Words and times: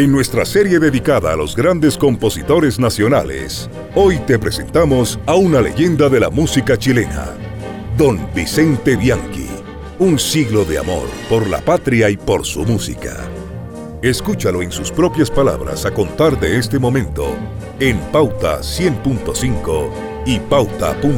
En 0.00 0.10
nuestra 0.10 0.46
serie 0.46 0.78
dedicada 0.78 1.34
a 1.34 1.36
los 1.36 1.54
grandes 1.54 1.98
compositores 1.98 2.78
nacionales, 2.78 3.68
hoy 3.94 4.16
te 4.20 4.38
presentamos 4.38 5.18
a 5.26 5.34
una 5.34 5.60
leyenda 5.60 6.08
de 6.08 6.18
la 6.18 6.30
música 6.30 6.78
chilena, 6.78 7.26
Don 7.98 8.18
Vicente 8.34 8.96
Bianchi. 8.96 9.46
Un 9.98 10.18
siglo 10.18 10.64
de 10.64 10.78
amor 10.78 11.06
por 11.28 11.46
la 11.46 11.60
patria 11.60 12.08
y 12.08 12.16
por 12.16 12.46
su 12.46 12.64
música. 12.64 13.14
Escúchalo 14.00 14.62
en 14.62 14.72
sus 14.72 14.90
propias 14.90 15.30
palabras 15.30 15.84
a 15.84 15.90
contar 15.90 16.40
de 16.40 16.56
este 16.56 16.78
momento 16.78 17.36
en 17.78 17.98
Pauta 18.10 18.60
100.5 18.60 19.90
y 20.24 20.40
pauta.cl. 20.40 21.12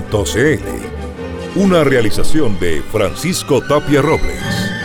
Una 1.55 1.85
realización 1.85 2.59
de 2.59 2.83
Francisco 2.91 3.61
Tapia 3.61 4.03
Robles. 4.03 4.82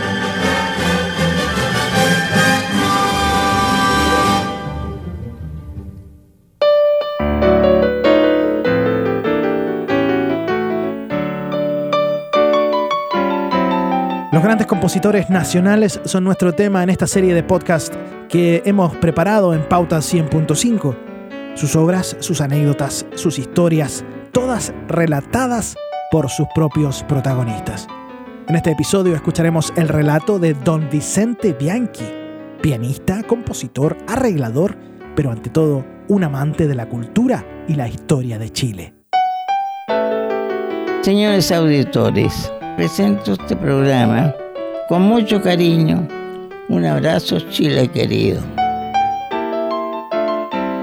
Los 14.38 14.44
grandes 14.44 14.68
compositores 14.68 15.30
nacionales 15.30 16.00
son 16.04 16.22
nuestro 16.22 16.52
tema 16.52 16.84
en 16.84 16.90
esta 16.90 17.08
serie 17.08 17.34
de 17.34 17.42
podcast 17.42 17.92
que 18.28 18.62
hemos 18.64 18.94
preparado 18.94 19.52
en 19.52 19.68
Pauta 19.68 19.98
100.5. 19.98 21.56
Sus 21.56 21.74
obras, 21.74 22.16
sus 22.20 22.40
anécdotas, 22.40 23.04
sus 23.16 23.40
historias, 23.40 24.04
todas 24.30 24.72
relatadas 24.86 25.74
por 26.12 26.30
sus 26.30 26.46
propios 26.54 27.02
protagonistas. 27.08 27.88
En 28.46 28.54
este 28.54 28.70
episodio 28.70 29.16
escucharemos 29.16 29.72
el 29.74 29.88
relato 29.88 30.38
de 30.38 30.54
Don 30.54 30.88
Vicente 30.88 31.52
Bianchi, 31.52 32.06
pianista, 32.62 33.24
compositor, 33.24 33.96
arreglador, 34.06 34.76
pero 35.16 35.32
ante 35.32 35.50
todo 35.50 35.84
un 36.06 36.22
amante 36.22 36.68
de 36.68 36.76
la 36.76 36.88
cultura 36.88 37.44
y 37.66 37.74
la 37.74 37.88
historia 37.88 38.38
de 38.38 38.50
Chile. 38.50 38.94
Señores 41.02 41.50
auditores, 41.50 42.52
presento 42.78 43.32
este 43.32 43.56
programa 43.56 44.32
con 44.88 45.02
mucho 45.02 45.42
cariño. 45.42 46.06
Un 46.68 46.84
abrazo 46.84 47.40
Chile 47.50 47.88
querido. 47.88 48.40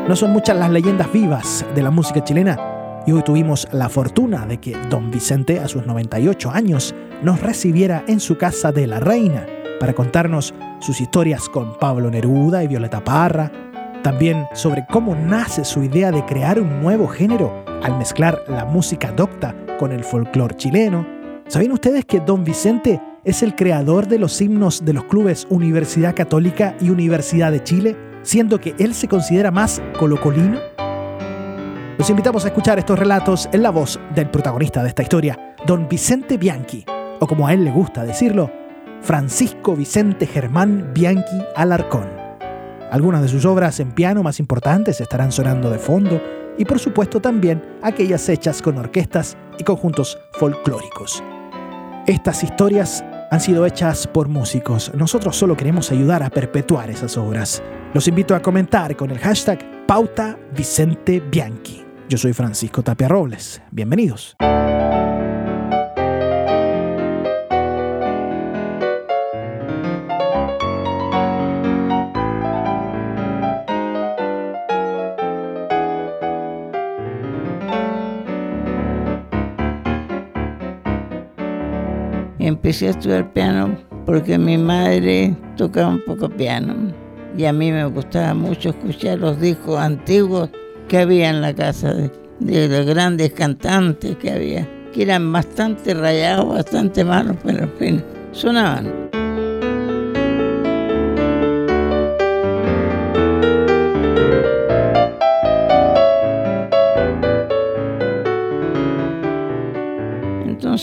No 0.06 0.14
son 0.14 0.34
muchas 0.34 0.58
las 0.58 0.70
leyendas 0.72 1.10
vivas 1.14 1.66
de 1.74 1.82
la 1.82 1.92
música 1.92 2.22
chilena 2.22 2.60
y 3.08 3.14
hoy 3.14 3.24
tuvimos 3.24 3.66
la 3.72 3.88
fortuna 3.88 4.46
de 4.46 4.58
que 4.58 4.76
don 4.90 5.10
Vicente 5.10 5.62
a 5.62 5.70
sus 5.70 5.86
98 5.86 6.52
años 6.52 6.94
nos 7.24 7.40
recibiera 7.40 8.04
en 8.10 8.20
su 8.20 8.38
casa 8.38 8.74
de 8.74 8.88
la 8.88 9.00
Reina 9.00 9.46
para 9.80 9.94
contarnos 9.94 10.54
sus 10.82 11.00
historias 11.00 11.48
con 11.48 11.80
Pablo 11.80 12.12
Neruda 12.12 12.62
y 12.62 12.68
Violeta 12.68 13.06
Parra, 13.06 13.50
también 14.04 14.48
sobre 14.54 14.86
cómo 14.86 15.16
nace 15.16 15.64
su 15.64 15.82
idea 15.82 16.12
de 16.12 16.26
crear 16.26 16.60
un 16.60 16.82
nuevo 16.82 17.08
género 17.08 17.64
al 17.82 17.98
mezclar 17.98 18.44
la 18.50 18.66
música 18.66 19.14
docta 19.14 19.56
con 19.80 19.94
el 19.94 20.04
folclore 20.04 20.58
chileno, 20.58 21.15
¿Saben 21.48 21.72
ustedes 21.72 22.06
que 22.06 22.20
Don 22.20 22.44
Vicente 22.44 23.00
es 23.24 23.44
el 23.44 23.54
creador 23.56 24.08
de 24.08 24.18
los 24.18 24.42
himnos 24.42 24.84
de 24.84 24.94
los 24.94 25.04
clubes 25.04 25.46
Universidad 25.52 26.16
Católica 26.16 26.76
y 26.82 26.90
Universidad 26.90 27.52
de 27.52 27.62
Chile, 27.62 27.96
siendo 28.24 28.60
que 28.60 28.74
él 28.80 28.96
se 28.96 29.08
considera 29.08 29.52
más 29.52 29.80
colocolino? 30.00 30.60
Los 32.00 32.10
invitamos 32.10 32.46
a 32.46 32.48
escuchar 32.48 32.80
estos 32.80 32.98
relatos 32.98 33.48
en 33.52 33.62
la 33.62 33.70
voz 33.70 34.00
del 34.16 34.32
protagonista 34.32 34.82
de 34.82 34.90
esta 34.90 35.04
historia, 35.04 35.56
Don 35.68 35.88
Vicente 35.88 36.38
Bianchi, 36.38 36.84
o 37.20 37.28
como 37.28 37.46
a 37.46 37.54
él 37.54 37.64
le 37.64 37.72
gusta 37.72 38.04
decirlo, 38.04 38.52
Francisco 39.02 39.76
Vicente 39.76 40.26
Germán 40.26 40.94
Bianchi 40.96 41.44
Alarcón. 41.56 42.10
Algunas 42.90 43.22
de 43.22 43.28
sus 43.28 43.46
obras 43.46 43.80
en 43.80 43.92
piano 43.92 44.24
más 44.24 44.40
importantes 44.40 45.00
estarán 45.00 45.32
sonando 45.32 45.70
de 45.70 45.78
fondo 45.78 46.20
y 46.58 46.66
por 46.66 46.80
supuesto 46.80 47.22
también 47.22 47.62
aquellas 47.84 48.28
hechas 48.30 48.64
con 48.64 48.80
orquestas 48.80 49.38
y 49.60 49.64
conjuntos 49.64 50.18
folclóricos. 50.34 51.24
Estas 52.08 52.44
historias 52.44 53.04
han 53.32 53.42
sido 53.42 53.66
hechas 53.66 54.06
por 54.06 54.28
músicos. 54.28 54.92
Nosotros 54.94 55.36
solo 55.36 55.58
queremos 55.58 55.92
ayudar 55.92 56.22
a 56.22 56.30
perpetuar 56.30 56.92
esas 56.92 57.18
obras. 57.18 57.64
Los 57.96 58.08
invito 58.08 58.36
a 58.36 58.42
comentar 58.44 58.96
con 58.96 59.10
el 59.10 59.18
hashtag 59.18 59.88
Pauta 59.88 60.38
Bianchi. 61.32 61.84
Yo 62.08 62.20
soy 62.20 62.34
Francisco 62.34 62.84
Tapia 62.84 63.08
Robles. 63.08 63.60
Bienvenidos. 63.72 64.36
Empecé 82.76 82.88
a 82.88 82.90
estudiar 82.90 83.32
piano 83.32 83.78
porque 84.06 84.38
mi 84.38 84.58
madre 84.58 85.34
tocaba 85.56 85.90
un 85.90 86.04
poco 86.04 86.28
piano 86.28 86.76
y 87.38 87.46
a 87.46 87.54
mí 87.54 87.72
me 87.72 87.86
gustaba 87.86 88.34
mucho 88.34 88.70
escuchar 88.70 89.20
los 89.20 89.40
discos 89.40 89.80
antiguos 89.80 90.50
que 90.90 90.98
había 90.98 91.30
en 91.30 91.42
la 91.42 91.54
casa 91.54 91.94
de, 91.94 92.12
los 92.68 92.86
grandes 92.86 93.32
cantantes 93.32 94.18
que 94.18 94.30
había, 94.30 94.68
que 94.94 95.04
eran 95.04 95.32
bastante 95.32 95.94
rayados, 95.94 96.50
bastante 96.50 97.06
malos, 97.06 97.38
pero 97.44 97.64
en 97.64 97.72
fin, 97.80 98.04
sonaban. 98.34 99.25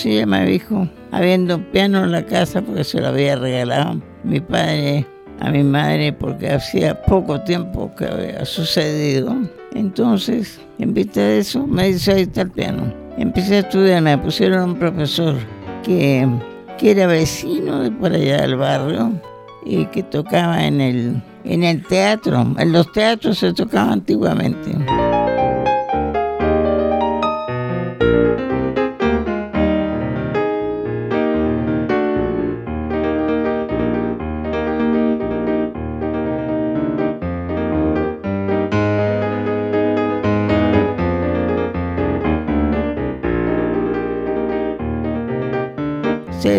Entonces 0.02 0.16
ella 0.18 0.26
me 0.26 0.44
dijo, 0.46 0.88
habiendo 1.12 1.60
piano 1.70 2.02
en 2.02 2.10
la 2.10 2.26
casa 2.26 2.60
porque 2.60 2.82
se 2.82 3.00
lo 3.00 3.06
había 3.06 3.36
regalado 3.36 4.00
mi 4.24 4.40
padre 4.40 5.06
a 5.38 5.48
mi 5.50 5.62
madre 5.62 6.12
porque 6.12 6.50
hacía 6.50 7.00
poco 7.02 7.40
tiempo 7.42 7.92
que 7.96 8.06
había 8.06 8.44
sucedido. 8.44 9.32
Entonces, 9.74 10.60
en 10.80 10.92
vista 10.92 11.20
de 11.20 11.38
eso, 11.38 11.68
me 11.68 11.86
dice, 11.86 12.14
ahí 12.14 12.22
está 12.22 12.42
el 12.42 12.50
piano. 12.50 12.92
Empecé 13.16 13.56
a 13.56 13.58
estudiar, 13.60 14.02
me 14.02 14.18
pusieron 14.18 14.70
un 14.70 14.76
profesor 14.76 15.36
que, 15.84 16.28
que 16.78 16.90
era 16.90 17.06
vecino 17.06 17.80
de 17.82 17.92
por 17.92 18.12
allá 18.12 18.42
del 18.42 18.56
barrio 18.56 19.12
y 19.64 19.86
que 19.86 20.02
tocaba 20.02 20.64
en 20.66 20.80
el, 20.80 21.22
en 21.44 21.62
el 21.62 21.86
teatro. 21.86 22.56
En 22.58 22.72
los 22.72 22.90
teatros 22.90 23.38
se 23.38 23.52
tocaba 23.52 23.92
antiguamente. 23.92 24.72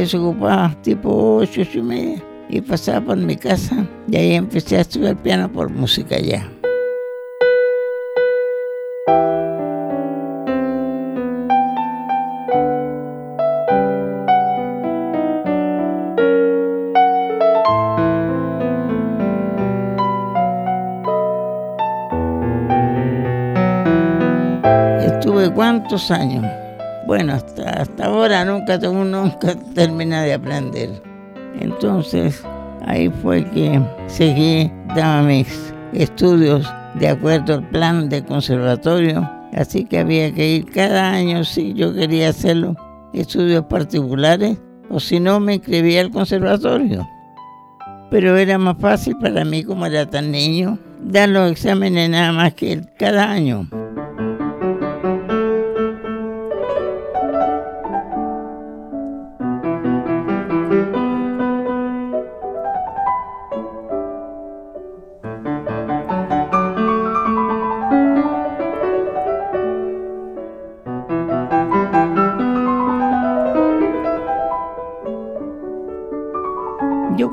Se 0.06 0.18
desocupaba 0.18 0.76
tipo 0.82 1.38
ocho, 1.38 1.62
y 1.74 1.82
media 1.82 2.24
y 2.50 2.62
pasaba 2.62 3.02
por 3.02 3.18
mi 3.18 3.36
casa 3.36 3.86
y 4.08 4.16
ahí 4.16 4.34
empecé 4.34 4.78
a 4.78 4.82
estudiar 4.82 5.16
piano 5.18 5.52
por 5.52 5.70
música 5.70 6.20
ya. 6.20 6.50
Cuántos 25.56 26.10
años 26.10 26.44
bueno, 27.06 27.36
ahora 28.04 28.46
nunca, 28.46 28.78
nunca 28.78 29.56
terminé 29.74 30.22
de 30.24 30.34
aprender. 30.34 30.90
Entonces, 31.60 32.44
ahí 32.86 33.10
fue 33.22 33.44
que 33.52 33.82
seguí, 34.08 34.72
daba 34.96 35.22
mis 35.24 35.74
estudios 35.94 36.72
de 36.96 37.10
acuerdo 37.10 37.56
al 37.56 37.70
plan 37.70 38.10
de 38.10 38.24
conservatorio, 38.24 39.30
así 39.54 39.86
que 39.86 40.00
había 40.00 40.34
que 40.34 40.48
ir 40.48 40.72
cada 40.72 41.12
año 41.12 41.44
si 41.44 41.74
yo 41.74 41.94
quería 41.94 42.30
hacerlo, 42.30 42.76
estudios 43.14 43.66
particulares, 43.66 44.58
o 44.90 45.00
si 45.00 45.20
no 45.20 45.40
me 45.40 45.56
inscribía 45.56 46.02
al 46.02 46.12
conservatorio. 46.12 47.08
Pero 48.12 48.38
era 48.38 48.58
más 48.58 48.78
fácil 48.80 49.18
para 49.18 49.44
mí, 49.44 49.64
como 49.64 49.86
era 49.86 50.08
tan 50.08 50.32
niño, 50.32 50.78
dar 51.00 51.30
los 51.30 51.52
exámenes 51.52 52.10
nada 52.10 52.32
más 52.32 52.54
que 52.54 52.82
cada 53.00 53.32
año. 53.32 53.68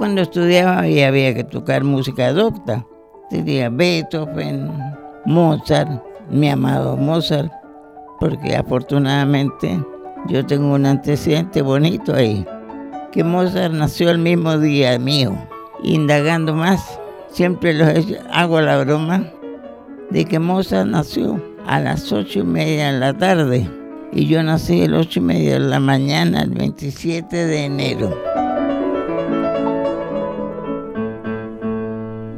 Cuando 0.00 0.23
estudiaba 0.23 0.79
había 0.79 1.35
que 1.35 1.44
tocar 1.44 1.85
música 1.85 2.32
docta. 2.32 2.87
Sería 3.31 3.69
Beethoven, 3.69 4.71
Mozart, 5.25 6.03
mi 6.31 6.49
amado 6.49 6.97
Mozart, 6.97 7.53
porque 8.19 8.56
afortunadamente 8.56 9.79
yo 10.29 10.44
tengo 10.44 10.75
un 10.75 10.87
antecedente 10.87 11.62
bonito 11.62 12.15
ahí, 12.15 12.44
que 13.12 13.23
Mozart 13.23 13.73
nació 13.73 14.11
el 14.11 14.19
mismo 14.19 14.59
día 14.59 14.99
mío. 14.99 15.37
Indagando 15.83 16.55
más, 16.55 16.99
siempre 17.31 17.75
hago 18.33 18.61
la 18.61 18.79
broma 18.79 19.25
de 20.11 20.25
que 20.25 20.38
Mozart 20.38 20.88
nació 20.88 21.41
a 21.67 21.79
las 21.79 22.12
ocho 22.12 22.41
y 22.41 22.44
media 22.44 22.93
de 22.93 22.99
la 22.99 23.15
tarde 23.15 23.71
y 24.12 24.26
yo 24.26 24.43
nací 24.43 24.83
el 24.83 24.94
ocho 24.94 25.21
y 25.21 25.23
media 25.23 25.53
de 25.55 25.61
la 25.61 25.79
mañana, 25.79 26.43
el 26.43 26.50
27 26.50 27.37
de 27.47 27.65
enero. 27.65 28.39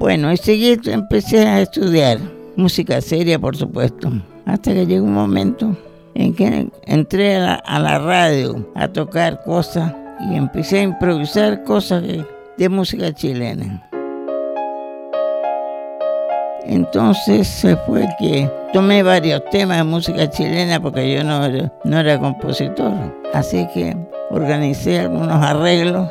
Bueno, 0.02 0.32
y 0.32 0.36
seguí, 0.36 0.76
empecé 0.86 1.46
a 1.46 1.60
estudiar 1.60 2.18
música 2.56 3.00
seria, 3.00 3.38
por 3.38 3.56
supuesto, 3.56 4.10
hasta 4.46 4.72
que 4.72 4.84
llegó 4.84 5.04
un 5.04 5.14
momento 5.14 5.76
en 6.14 6.34
que 6.34 6.68
entré 6.86 7.36
a 7.36 7.78
la, 7.78 7.98
radio 8.00 8.68
a 8.74 8.88
tocar 8.88 9.44
cosas 9.44 9.94
y 10.28 10.34
empecé 10.34 10.80
a 10.80 10.82
improvisar 10.82 11.62
cosas 11.62 12.02
de, 12.02 12.68
música 12.68 13.12
chilena. 13.12 13.88
Entonces 16.64 17.64
fue 17.86 18.08
que 18.18 18.50
tomé 18.72 19.04
varios 19.04 19.44
temas 19.50 19.76
de 19.76 19.84
música 19.84 20.28
chilena 20.28 20.82
porque 20.82 21.14
yo 21.14 21.22
no 21.22 21.48
no 21.84 21.98
era 22.00 22.18
compositor. 22.18 22.92
Así 23.32 23.68
que 23.72 23.96
organicé 24.30 24.98
algunos 24.98 25.40
arreglos 25.40 26.08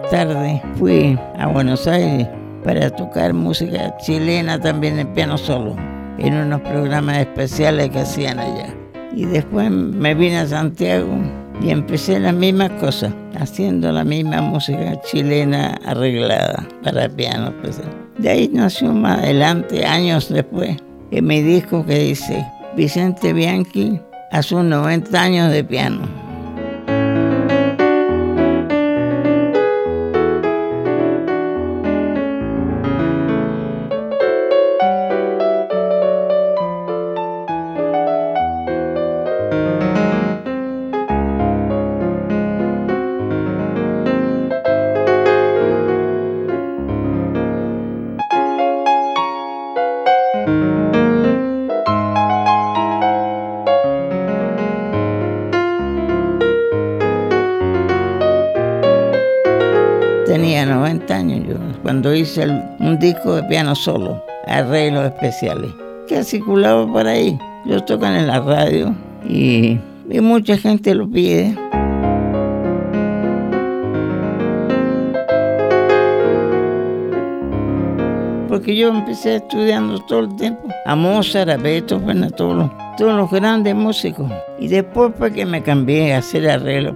Más 0.00 0.10
tarde 0.10 0.62
fui 0.78 1.18
a 1.38 1.46
Buenos 1.46 1.86
Aires 1.86 2.26
para 2.64 2.88
tocar 2.90 3.34
música 3.34 3.96
chilena 3.98 4.58
también 4.58 4.98
en 4.98 5.12
piano 5.12 5.36
solo, 5.36 5.76
en 6.18 6.34
unos 6.34 6.60
programas 6.62 7.18
especiales 7.18 7.90
que 7.90 8.00
hacían 8.00 8.38
allá. 8.38 8.74
Y 9.14 9.26
después 9.26 9.70
me 9.70 10.14
vine 10.14 10.38
a 10.38 10.46
Santiago 10.46 11.12
y 11.60 11.70
empecé 11.70 12.18
las 12.18 12.34
mismas 12.34 12.70
cosas, 12.80 13.12
haciendo 13.38 13.92
la 13.92 14.04
misma 14.04 14.40
música 14.40 15.00
chilena 15.02 15.78
arreglada 15.84 16.66
para 16.82 17.08
piano. 17.08 17.52
Pues. 17.60 17.80
De 18.18 18.30
ahí 18.30 18.50
nació 18.52 18.92
más 18.92 19.18
adelante, 19.18 19.84
años 19.84 20.28
después, 20.30 20.76
en 21.10 21.26
mi 21.26 21.42
disco 21.42 21.84
que 21.84 21.98
dice 21.98 22.46
Vicente 22.74 23.32
Bianchi 23.32 24.00
a 24.32 24.42
sus 24.42 24.64
90 24.64 25.20
años 25.20 25.52
de 25.52 25.62
piano. 25.62 26.19
Cuando 62.00 62.14
hice 62.14 62.46
un 62.78 62.98
disco 62.98 63.34
de 63.34 63.42
piano 63.42 63.74
solo, 63.74 64.24
arreglos 64.46 65.04
especiales, 65.04 65.70
que 66.08 66.16
ha 66.16 66.24
circulado 66.24 66.90
por 66.90 67.06
ahí. 67.06 67.38
Lo 67.66 67.84
tocan 67.84 68.16
en 68.16 68.26
la 68.26 68.40
radio 68.40 68.94
y, 69.28 69.78
y 70.08 70.20
mucha 70.22 70.56
gente 70.56 70.94
lo 70.94 71.06
pide. 71.10 71.54
porque 78.48 78.74
yo 78.74 78.88
empecé 78.88 79.36
estudiando 79.36 79.98
todo 80.06 80.20
el 80.20 80.36
tiempo 80.36 80.68
a 80.86 80.96
Mozart, 80.96 81.50
a 81.50 81.56
Beethoven, 81.58 82.24
a 82.24 82.30
todos 82.30 82.56
los, 82.56 82.70
todos 82.96 83.14
los 83.14 83.30
grandes 83.30 83.74
músicos. 83.74 84.30
Y 84.58 84.68
después 84.68 85.12
fue 85.18 85.32
que 85.32 85.44
me 85.44 85.62
cambié 85.62 86.14
a 86.14 86.18
hacer 86.18 86.48
arreglos 86.48 86.94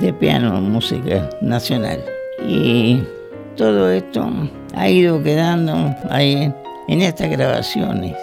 de 0.00 0.12
piano, 0.12 0.60
música 0.60 1.28
nacional. 1.42 2.00
Y 2.48 3.02
todo 3.56 3.90
esto 3.90 4.28
ha 4.74 4.88
ido 4.88 5.22
quedando 5.22 5.94
ahí 6.08 6.52
en 6.88 7.02
estas 7.02 7.30
grabaciones. 7.30 8.16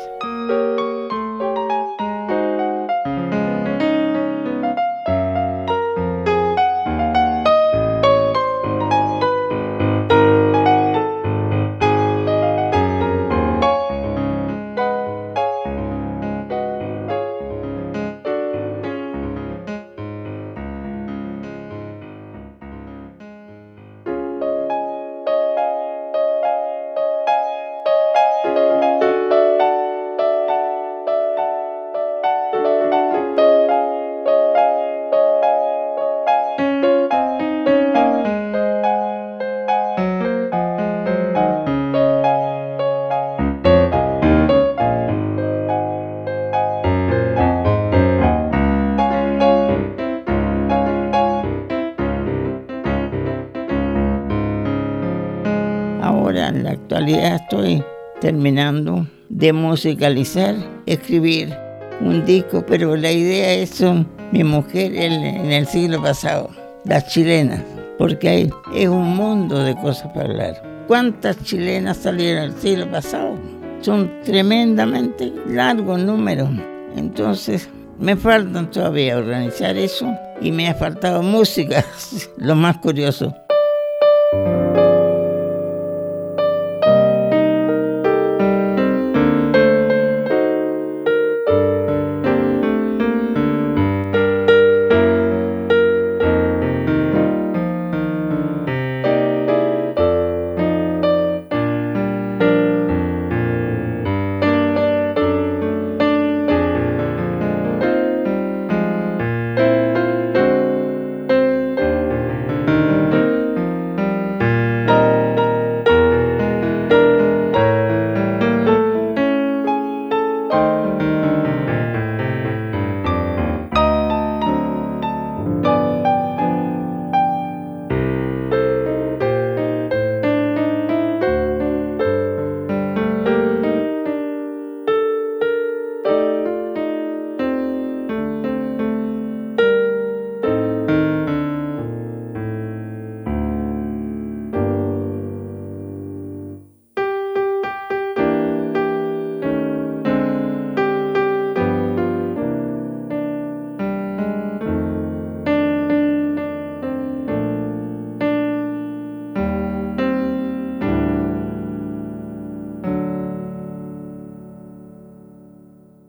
Estoy 57.36 57.84
terminando 58.22 59.08
de 59.30 59.54
musicalizar, 59.54 60.56
escribir 60.86 61.56
un 62.02 62.26
disco, 62.26 62.64
pero 62.66 62.96
la 62.96 63.12
idea 63.12 63.54
es 63.54 63.84
mi 64.32 64.44
mujer 64.44 64.96
en 64.96 65.52
el 65.52 65.68
siglo 65.68 66.02
pasado, 66.02 66.50
las 66.86 67.08
chilenas, 67.08 67.62
porque 67.98 68.30
hay, 68.30 68.50
es 68.76 68.88
un 68.88 69.16
mundo 69.16 69.64
de 69.64 69.76
cosas 69.76 70.12
para 70.14 70.30
hablar. 70.30 70.64
¿Cuántas 70.88 71.44
chilenas 71.44 71.98
salieron 71.98 72.46
el 72.46 72.54
siglo 72.54 72.90
pasado? 72.90 73.36
Son 73.82 74.12
tremendamente 74.24 75.32
largos 75.48 76.00
números. 76.00 76.50
Entonces, 76.96 77.70
me 78.00 78.16
faltan 78.16 78.72
todavía 78.72 79.18
organizar 79.18 79.76
eso 79.76 80.16
y 80.42 80.52
me 80.52 80.68
ha 80.68 80.74
faltado 80.74 81.22
música, 81.22 81.84
lo 82.38 82.56
más 82.56 82.78
curioso. 82.78 83.36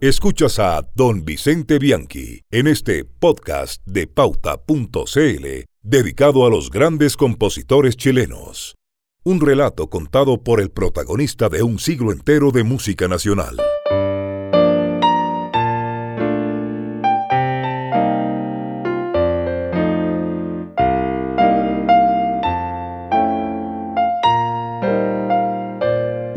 Escuchas 0.01 0.61
a 0.61 0.89
don 0.95 1.25
Vicente 1.25 1.81
Bianchi 1.81 2.45
en 2.53 2.69
este 2.69 3.05
podcast 3.05 3.83
de 3.85 4.07
pauta.cl 4.07 5.47
dedicado 5.83 6.47
a 6.47 6.51
los 6.51 6.71
grandes 6.71 7.17
compositores 7.17 7.97
chilenos. 7.97 8.77
Un 9.25 9.41
relato 9.41 9.91
contado 9.91 10.45
por 10.45 10.61
el 10.61 10.71
protagonista 10.71 11.49
de 11.49 11.65
un 11.65 11.81
siglo 11.81 12.13
entero 12.13 12.53
de 12.53 12.63
música 12.63 13.09
nacional. 13.09 13.57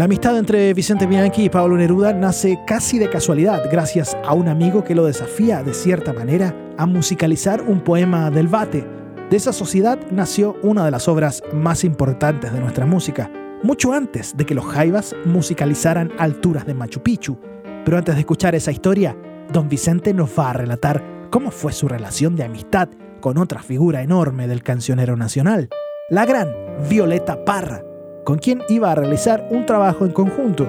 La 0.01 0.05
amistad 0.05 0.35
entre 0.35 0.73
Vicente 0.73 1.05
Bianchi 1.05 1.43
y 1.43 1.49
Pablo 1.49 1.77
Neruda 1.77 2.11
nace 2.11 2.57
casi 2.65 2.97
de 2.97 3.07
casualidad, 3.07 3.61
gracias 3.71 4.17
a 4.25 4.33
un 4.33 4.47
amigo 4.47 4.83
que 4.83 4.95
lo 4.95 5.05
desafía 5.05 5.61
de 5.61 5.75
cierta 5.75 6.11
manera 6.11 6.55
a 6.79 6.87
musicalizar 6.87 7.61
un 7.61 7.81
poema 7.81 8.31
del 8.31 8.47
Bate. 8.47 8.83
De 9.29 9.37
esa 9.37 9.53
sociedad 9.53 9.99
nació 10.09 10.57
una 10.63 10.83
de 10.83 10.89
las 10.89 11.07
obras 11.07 11.43
más 11.53 11.83
importantes 11.83 12.51
de 12.51 12.59
nuestra 12.59 12.87
música, 12.87 13.29
mucho 13.61 13.93
antes 13.93 14.35
de 14.35 14.43
que 14.43 14.55
los 14.55 14.65
Jaivas 14.65 15.15
musicalizaran 15.25 16.11
Alturas 16.17 16.65
de 16.65 16.73
Machu 16.73 17.03
Picchu. 17.03 17.37
Pero 17.85 17.99
antes 17.99 18.15
de 18.15 18.21
escuchar 18.21 18.55
esa 18.55 18.71
historia, 18.71 19.15
don 19.53 19.69
Vicente 19.69 20.15
nos 20.15 20.31
va 20.31 20.49
a 20.49 20.53
relatar 20.53 21.27
cómo 21.29 21.51
fue 21.51 21.73
su 21.73 21.87
relación 21.87 22.35
de 22.35 22.43
amistad 22.43 22.89
con 23.19 23.37
otra 23.37 23.61
figura 23.61 24.01
enorme 24.01 24.47
del 24.47 24.63
cancionero 24.63 25.15
nacional, 25.15 25.69
la 26.09 26.25
gran 26.25 26.49
Violeta 26.89 27.45
Parra 27.45 27.83
con 28.23 28.37
quien 28.37 28.61
iba 28.69 28.91
a 28.91 28.95
realizar 28.95 29.47
un 29.49 29.65
trabajo 29.65 30.05
en 30.05 30.11
conjunto. 30.11 30.67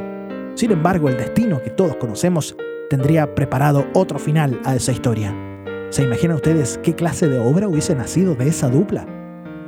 Sin 0.54 0.70
embargo, 0.70 1.08
el 1.08 1.16
destino 1.16 1.62
que 1.62 1.70
todos 1.70 1.96
conocemos 1.96 2.56
tendría 2.90 3.34
preparado 3.34 3.86
otro 3.94 4.18
final 4.18 4.60
a 4.64 4.74
esa 4.74 4.92
historia. 4.92 5.34
¿Se 5.90 6.02
imaginan 6.02 6.36
ustedes 6.36 6.78
qué 6.82 6.94
clase 6.94 7.28
de 7.28 7.38
obra 7.38 7.68
hubiese 7.68 7.94
nacido 7.94 8.34
de 8.34 8.48
esa 8.48 8.68
dupla? 8.68 9.06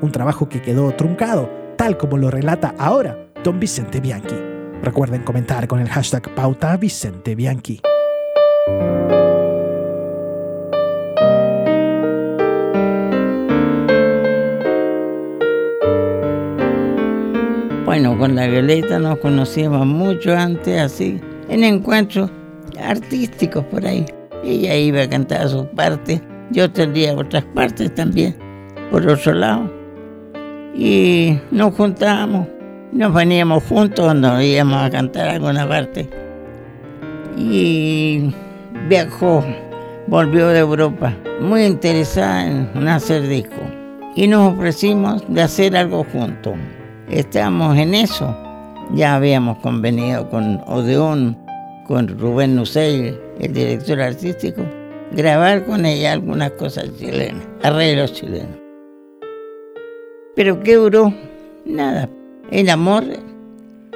Un 0.00 0.10
trabajo 0.12 0.48
que 0.48 0.62
quedó 0.62 0.90
truncado, 0.92 1.50
tal 1.76 1.96
como 1.96 2.16
lo 2.16 2.30
relata 2.30 2.74
ahora 2.78 3.26
don 3.42 3.60
Vicente 3.60 4.00
Bianchi. 4.00 4.36
Recuerden 4.82 5.22
comentar 5.22 5.68
con 5.68 5.80
el 5.80 5.88
hashtag 5.88 6.34
pauta 6.34 6.76
Vicente 6.76 7.34
Bianchi. 7.34 7.80
Bueno, 17.94 18.18
con 18.18 18.34
la 18.34 18.48
Violeta 18.48 18.98
nos 18.98 19.18
conocíamos 19.18 19.86
mucho 19.86 20.36
antes, 20.36 20.80
así, 20.80 21.20
en 21.48 21.62
encuentros 21.62 22.28
artísticos 22.82 23.64
por 23.66 23.86
ahí. 23.86 24.04
Ella 24.42 24.74
iba 24.74 25.02
a 25.02 25.08
cantar 25.08 25.42
a 25.42 25.48
sus 25.48 25.66
partes, 25.66 26.20
yo 26.50 26.68
tendría 26.72 27.14
otras 27.14 27.44
partes 27.54 27.94
también, 27.94 28.34
por 28.90 29.06
otro 29.06 29.34
lado. 29.34 29.70
Y 30.74 31.38
nos 31.52 31.72
juntábamos, 31.76 32.48
nos 32.90 33.14
veníamos 33.14 33.62
juntos 33.62 34.06
cuando 34.06 34.42
íbamos 34.42 34.82
a 34.82 34.90
cantar 34.90 35.28
alguna 35.28 35.68
parte. 35.68 36.10
Y 37.38 38.34
viajó, 38.88 39.44
volvió 40.08 40.48
de 40.48 40.58
Europa, 40.58 41.16
muy 41.40 41.62
interesada 41.62 42.44
en 42.44 42.88
hacer 42.88 43.28
disco. 43.28 43.62
Y 44.16 44.26
nos 44.26 44.52
ofrecimos 44.52 45.22
de 45.28 45.42
hacer 45.42 45.76
algo 45.76 46.04
juntos. 46.12 46.54
Estamos 47.14 47.78
en 47.78 47.94
eso. 47.94 48.36
Ya 48.92 49.14
habíamos 49.14 49.58
convenido 49.58 50.28
con 50.30 50.60
Odeón, 50.66 51.38
con 51.86 52.08
Rubén 52.08 52.56
Nusey, 52.56 53.16
el 53.38 53.52
director 53.52 54.00
artístico, 54.00 54.62
grabar 55.12 55.64
con 55.64 55.86
ella 55.86 56.10
algunas 56.10 56.50
cosas 56.52 56.90
chilenas, 56.98 57.46
arreglos 57.62 58.14
chilenos. 58.14 58.58
Pero 60.34 60.58
¿qué 60.58 60.74
duró? 60.74 61.14
Nada. 61.64 62.08
El 62.50 62.68
amor 62.68 63.04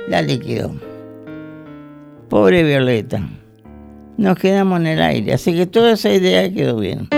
la 0.06 0.22
liquidó. 0.22 0.70
Pobre 2.28 2.62
Violeta. 2.62 3.20
Nos 4.16 4.38
quedamos 4.38 4.78
en 4.78 4.86
el 4.86 5.02
aire, 5.02 5.32
así 5.32 5.56
que 5.56 5.66
toda 5.66 5.94
esa 5.94 6.12
idea 6.12 6.48
quedó 6.52 6.76
bien. 6.76 7.08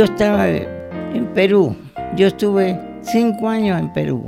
Yo 0.00 0.06
estaba 0.06 0.48
en 0.48 1.26
Perú. 1.34 1.76
Yo 2.16 2.28
estuve 2.28 2.80
cinco 3.02 3.46
años 3.50 3.78
en 3.78 3.92
Perú, 3.92 4.26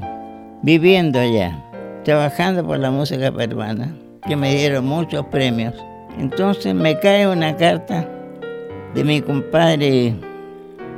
viviendo 0.61 1.19
allá, 1.19 1.64
trabajando 2.05 2.62
por 2.62 2.79
la 2.79 2.91
música 2.91 3.33
peruana, 3.33 3.97
que 4.29 4.37
me 4.37 4.55
dieron 4.55 4.85
muchos 4.85 5.25
premios. 5.29 5.75
Entonces 6.19 6.75
me 6.75 7.00
cae 7.00 7.26
una 7.26 7.57
carta 7.57 8.07
de 8.95 9.02
mi 9.02 9.23
compadre 9.23 10.14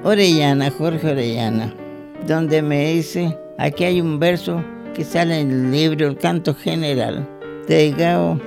Orellana, 0.02 0.73
Jorge 0.73 1.09
Orellana, 1.09 1.73
donde 2.26 2.61
me 2.61 2.95
dice, 2.95 3.38
aquí 3.59 3.85
hay 3.85 4.00
un 4.00 4.19
verso 4.19 4.61
que 4.93 5.04
sale 5.04 5.38
en 5.38 5.52
el 5.52 5.71
libro 5.71 6.09
El 6.09 6.19
Canto 6.19 6.52
General, 6.52 7.25
dedicado 7.69 8.40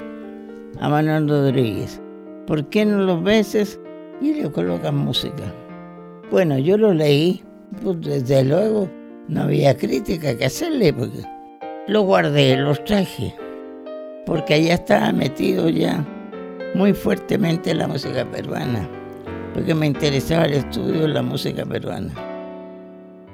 a 0.81 0.89
Manuel 0.89 1.29
Rodríguez. 1.29 2.01
¿Por 2.45 2.67
qué 2.67 2.83
no 2.83 2.97
lo 2.97 3.21
beses 3.21 3.79
y 4.19 4.33
le 4.33 4.51
colocas 4.51 4.91
música? 4.91 5.53
Bueno, 6.29 6.57
yo 6.57 6.77
lo 6.77 6.93
leí, 6.93 7.41
pues 7.81 8.01
desde 8.01 8.43
luego 8.43 8.89
no 9.29 9.43
había 9.43 9.77
crítica 9.77 10.37
que 10.37 10.45
hacerle, 10.45 10.91
porque 10.91 11.21
lo 11.87 12.01
guardé, 12.01 12.57
los 12.57 12.83
traje, 12.83 13.33
porque 14.25 14.55
allá 14.55 14.73
estaba 14.73 15.13
metido 15.13 15.69
ya 15.69 16.05
muy 16.75 16.93
fuertemente 16.93 17.71
en 17.71 17.77
la 17.77 17.87
música 17.87 18.29
peruana, 18.29 18.89
porque 19.53 19.73
me 19.73 19.87
interesaba 19.87 20.45
el 20.45 20.55
estudio 20.55 21.03
de 21.03 21.07
la 21.07 21.21
música 21.21 21.65
peruana. 21.65 22.13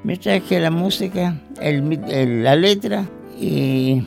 Me 0.03 0.15
traje 0.15 0.59
la 0.59 0.69
música, 0.69 1.35
la 1.59 2.55
letra, 2.55 3.05
y 3.39 4.05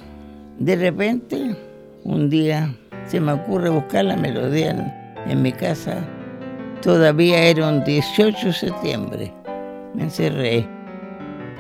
de 0.60 0.76
repente, 0.76 1.56
un 2.04 2.30
día, 2.30 2.72
se 3.06 3.20
me 3.20 3.32
ocurre 3.32 3.68
buscar 3.68 4.04
la 4.04 4.16
melodía 4.16 5.16
en 5.26 5.42
mi 5.42 5.50
casa 5.50 6.06
Todavía 6.86 7.48
era 7.48 7.68
un 7.68 7.82
18 7.82 8.46
de 8.46 8.52
septiembre. 8.52 9.32
Me 9.92 10.04
encerré 10.04 10.58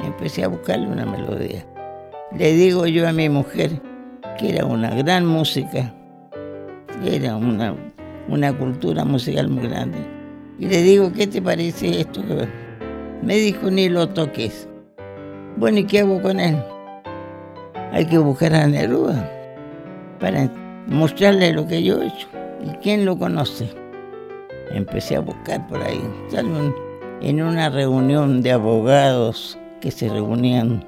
y 0.00 0.06
empecé 0.06 0.44
a 0.44 0.48
buscarle 0.48 0.86
una 0.86 1.04
melodía. 1.04 1.66
Le 2.38 2.52
digo 2.52 2.86
yo 2.86 3.08
a 3.08 3.12
mi 3.12 3.28
mujer 3.28 3.72
que 4.38 4.50
era 4.50 4.64
una 4.64 4.94
gran 4.94 5.26
música, 5.26 5.92
era 7.04 7.34
una, 7.34 7.74
una 8.28 8.56
cultura 8.56 9.04
musical 9.04 9.48
muy 9.48 9.66
grande. 9.66 9.98
Y 10.60 10.66
le 10.66 10.82
digo, 10.82 11.12
¿qué 11.12 11.26
te 11.26 11.42
parece 11.42 12.02
esto? 12.02 12.22
Me 13.20 13.34
dijo, 13.34 13.68
ni 13.68 13.88
lo 13.88 14.08
toques. 14.08 14.68
Bueno, 15.56 15.78
¿y 15.78 15.86
qué 15.86 16.02
hago 16.02 16.22
con 16.22 16.38
él? 16.38 16.56
Hay 17.90 18.06
que 18.06 18.18
buscar 18.18 18.54
a 18.54 18.68
Neruda 18.68 19.28
para 20.20 20.48
mostrarle 20.86 21.52
lo 21.52 21.66
que 21.66 21.82
yo 21.82 22.00
he 22.00 22.06
hecho. 22.06 22.28
¿Y 22.64 22.70
quién 22.76 23.04
lo 23.04 23.18
conoce? 23.18 23.85
Empecé 24.70 25.16
a 25.16 25.20
buscar 25.20 25.66
por 25.68 25.82
ahí. 25.82 26.02
en 27.22 27.42
una 27.42 27.70
reunión 27.70 28.42
de 28.42 28.52
abogados 28.52 29.58
que 29.80 29.90
se 29.90 30.08
reunían 30.08 30.84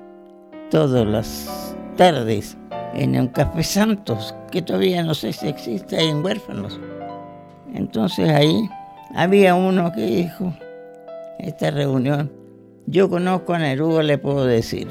todas 0.70 1.06
las 1.06 1.76
tardes 1.97 2.56
en 2.94 3.18
un 3.18 3.28
Café 3.28 3.62
Santos, 3.62 4.35
que 4.50 4.62
todavía 4.62 5.02
no 5.02 5.14
sé 5.14 5.32
si 5.32 5.49
existe 5.49 6.00
en 6.00 6.25
Huérfanos. 6.25 6.78
Entonces 7.75 8.28
ahí 8.28 8.68
había 9.14 9.54
uno 9.54 9.92
que 9.92 10.02
dijo, 10.02 10.52
esta 11.38 11.70
reunión, 11.70 12.30
yo 12.87 13.08
conozco 13.08 13.54
a 13.54 13.58
Neruda, 13.58 14.02
le 14.02 14.18
puedo 14.18 14.44
decir, 14.44 14.88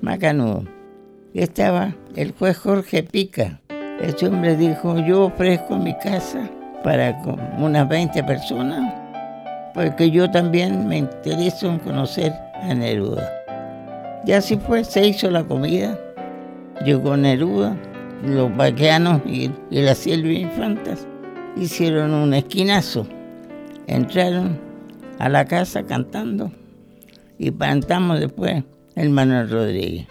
Macanudo. 0.00 0.64
Estaba 1.34 1.94
el 2.14 2.32
juez 2.32 2.56
Jorge 2.56 3.02
Pica. 3.02 3.60
Este 4.00 4.26
hombre 4.26 4.56
dijo, 4.56 4.98
yo 4.98 5.26
ofrezco 5.26 5.76
mi 5.76 5.94
casa 5.98 6.50
para 6.86 7.20
unas 7.58 7.88
20 7.88 8.22
personas, 8.22 8.94
porque 9.74 10.08
yo 10.08 10.30
también 10.30 10.86
me 10.86 10.98
intereso 10.98 11.68
en 11.68 11.80
conocer 11.80 12.32
a 12.62 12.72
Neruda. 12.74 13.28
Y 14.24 14.30
así 14.30 14.56
fue, 14.56 14.84
se 14.84 15.04
hizo 15.04 15.28
la 15.28 15.42
comida, 15.42 15.98
llegó 16.84 17.16
Neruda, 17.16 17.76
los 18.24 18.56
vaqueanos 18.56 19.20
y, 19.26 19.50
y 19.68 19.82
la 19.82 19.96
Silvia 19.96 20.38
Infantas, 20.38 21.08
hicieron 21.56 22.14
un 22.14 22.32
esquinazo. 22.34 23.04
Entraron 23.88 24.56
a 25.18 25.28
la 25.28 25.44
casa 25.44 25.82
cantando 25.82 26.52
y 27.36 27.50
cantamos 27.50 28.20
después 28.20 28.62
el 28.94 29.10
Manuel 29.10 29.50
Rodríguez. 29.50 30.06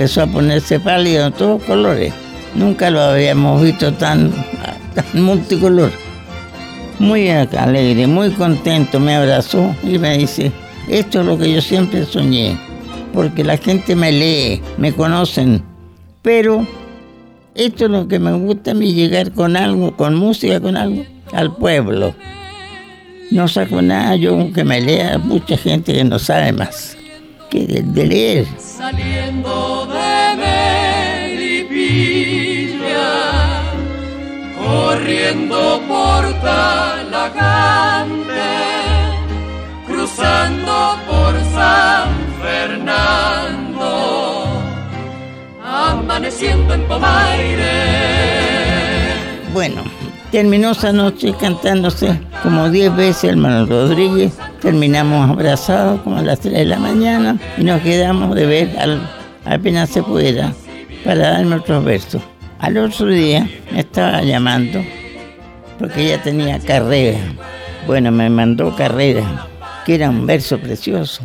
Empezó 0.00 0.22
a 0.22 0.26
ponerse 0.26 0.80
pálido 0.80 1.26
en 1.26 1.32
todos 1.34 1.62
colores. 1.64 2.14
Nunca 2.54 2.88
lo 2.88 3.02
habíamos 3.02 3.60
visto 3.60 3.92
tan, 3.92 4.32
tan 4.94 5.22
multicolor. 5.22 5.92
Muy 6.98 7.28
alegre, 7.28 8.06
muy 8.06 8.30
contento, 8.30 8.98
me 8.98 9.16
abrazó 9.16 9.76
y 9.82 9.98
me 9.98 10.16
dice, 10.16 10.52
esto 10.88 11.20
es 11.20 11.26
lo 11.26 11.36
que 11.36 11.52
yo 11.52 11.60
siempre 11.60 12.06
soñé 12.06 12.56
porque 13.12 13.44
la 13.44 13.58
gente 13.58 13.94
me 13.94 14.10
lee, 14.10 14.62
me 14.78 14.94
conocen, 14.94 15.62
pero 16.22 16.66
esto 17.54 17.84
es 17.84 17.90
lo 17.90 18.08
que 18.08 18.18
me 18.18 18.32
gusta 18.32 18.70
a 18.70 18.74
mí, 18.74 18.94
llegar 18.94 19.32
con 19.32 19.54
algo, 19.54 19.94
con 19.98 20.14
música, 20.14 20.60
con 20.60 20.78
algo, 20.78 21.04
al 21.34 21.54
pueblo. 21.54 22.14
No 23.30 23.48
saco 23.48 23.82
nada, 23.82 24.16
yo 24.16 24.50
que 24.54 24.64
me 24.64 24.80
lea 24.80 25.18
mucha 25.18 25.58
gente 25.58 25.92
que 25.92 26.04
no 26.04 26.18
sabe 26.18 26.52
más 26.52 26.96
que 27.50 27.66
de, 27.66 28.06
leer. 28.06 28.46
Saliendo 28.58 29.86
de 29.86 30.36
Melipilla, 31.36 32.12
corriendo 34.56 35.82
por 35.88 36.22
Talagante, 36.40 37.50
cruzando 39.86 40.98
por 41.08 41.32
San 41.52 42.08
Fernando, 42.40 43.88
amaneciendo 45.64 46.74
en 46.74 46.82
Pomaire. 46.86 47.80
Bueno, 49.52 49.82
terminó 50.30 50.70
esa 50.70 50.92
noche 50.92 51.34
cantándose 51.38 52.18
como 52.42 52.70
diez 52.70 52.94
veces 52.94 53.24
el 53.24 53.36
Manuel 53.36 53.68
Rodríguez. 53.68 54.32
Terminamos 54.60 55.30
abrazados 55.30 56.00
como 56.02 56.18
a 56.18 56.22
las 56.22 56.40
3 56.40 56.54
de 56.54 56.64
la 56.66 56.78
mañana 56.78 57.38
y 57.58 57.64
nos 57.64 57.80
quedamos 57.82 58.34
de 58.34 58.46
ver 58.46 58.78
al, 58.78 59.00
apenas 59.44 59.90
se 59.90 60.02
pudiera 60.02 60.52
para 61.04 61.30
darme 61.30 61.56
otros 61.56 61.84
versos. 61.84 62.22
Al 62.58 62.76
otro 62.76 63.06
día 63.06 63.48
me 63.72 63.80
estaba 63.80 64.22
llamando 64.22 64.80
porque 65.78 66.04
ella 66.04 66.22
tenía 66.22 66.58
carrera. 66.58 67.18
Bueno, 67.86 68.12
me 68.12 68.28
mandó 68.28 68.76
carrera, 68.76 69.48
que 69.86 69.94
era 69.94 70.10
un 70.10 70.26
verso 70.26 70.58
precioso. 70.58 71.22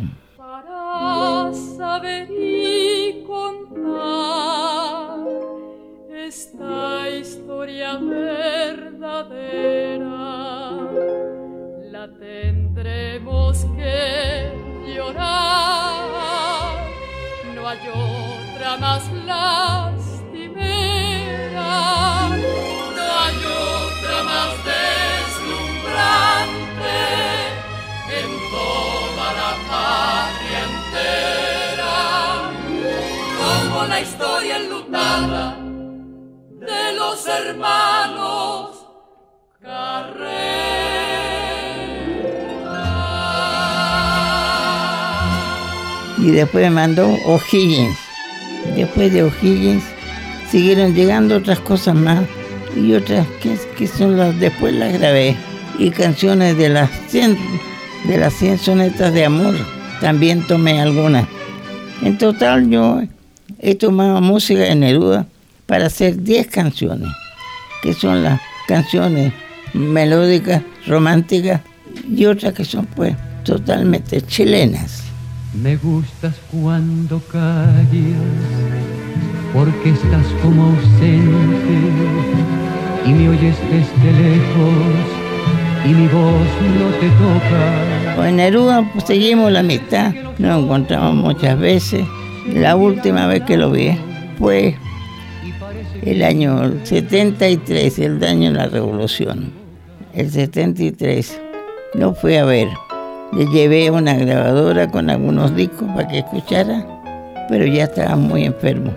Más 18.74 19.02
lastimera, 19.24 19.94
no 22.96 23.06
hay 23.22 23.36
otra 23.36 24.16
más 24.24 24.50
deslumbrante 24.72 25.86
en 28.18 28.28
toda 28.50 29.26
la 29.40 29.50
patria 29.70 30.60
entera, 30.72 31.98
como 33.38 33.76
la 33.84 33.98
historia 34.00 34.54
enlutada 34.56 35.44
de 36.58 36.82
los 36.96 37.18
hermanos 37.26 38.46
y 46.18 46.30
después 46.32 46.64
me 46.64 46.70
mandó 46.70 47.08
O'Higgins. 47.24 48.05
Después 48.74 49.12
de 49.12 49.22
O'Higgins 49.22 49.84
siguieron 50.50 50.94
llegando 50.94 51.36
otras 51.36 51.60
cosas 51.60 51.94
más 51.94 52.24
y 52.76 52.92
otras 52.92 53.26
que, 53.76 53.86
son 53.86 54.16
las 54.16 54.38
después 54.38 54.74
las 54.74 54.92
grabé 54.92 55.36
y 55.78 55.90
canciones 55.90 56.56
de 56.56 56.68
las 56.68 56.90
100 57.08 57.36
de 58.06 58.18
las 58.18 58.34
100 58.34 58.58
sonetas 58.58 59.12
de 59.12 59.24
amor 59.24 59.54
también 60.00 60.46
tomé 60.46 60.80
algunas. 60.80 61.26
En 62.02 62.18
total 62.18 62.68
yo 62.68 63.02
he 63.58 63.74
tomado 63.74 64.20
música 64.20 64.60
de 64.60 64.74
Neruda 64.74 65.26
para 65.66 65.86
hacer 65.86 66.22
10 66.22 66.46
canciones, 66.48 67.08
que 67.82 67.94
son 67.94 68.22
las 68.22 68.40
canciones 68.68 69.32
melódicas, 69.72 70.62
románticas 70.86 71.62
y 72.08 72.26
otras 72.26 72.52
que 72.52 72.64
son 72.64 72.86
pues 72.86 73.16
totalmente 73.44 74.20
chilenas. 74.22 74.95
Me 75.62 75.76
gustas 75.76 76.34
cuando 76.52 77.18
callas, 77.32 78.20
porque 79.54 79.90
estás 79.90 80.26
como 80.42 80.64
ausente 80.64 81.78
y 83.06 83.10
me 83.10 83.28
oyes 83.30 83.56
desde 83.70 84.12
lejos 84.12 85.26
y 85.86 85.88
mi 85.88 86.06
voz 86.08 86.46
no 86.78 86.88
te 87.00 87.08
toca. 87.08 88.16
Pues 88.16 88.28
en 88.28 88.36
Neruda 88.36 88.92
seguimos 89.06 89.50
la 89.50 89.60
amistad, 89.60 90.12
nos 90.38 90.62
encontramos 90.62 91.14
muchas 91.14 91.58
veces. 91.58 92.04
La 92.52 92.76
última 92.76 93.26
vez 93.26 93.42
que 93.42 93.56
lo 93.56 93.70
vi 93.70 93.96
fue 94.38 94.76
el 96.02 96.22
año 96.22 96.84
73, 96.84 97.98
el 98.00 98.22
año 98.22 98.52
de 98.52 98.58
la 98.58 98.66
revolución. 98.66 99.52
El 100.12 100.30
73 100.30 101.40
no 101.94 102.14
fui 102.14 102.36
a 102.36 102.44
ver. 102.44 102.68
Le 103.32 103.46
llevé 103.46 103.90
una 103.90 104.14
grabadora 104.14 104.90
con 104.90 105.10
algunos 105.10 105.54
discos 105.54 105.88
para 105.94 106.08
que 106.08 106.18
escuchara, 106.18 106.84
pero 107.48 107.66
ya 107.66 107.84
estaba 107.84 108.16
muy 108.16 108.44
enfermo. 108.44 108.92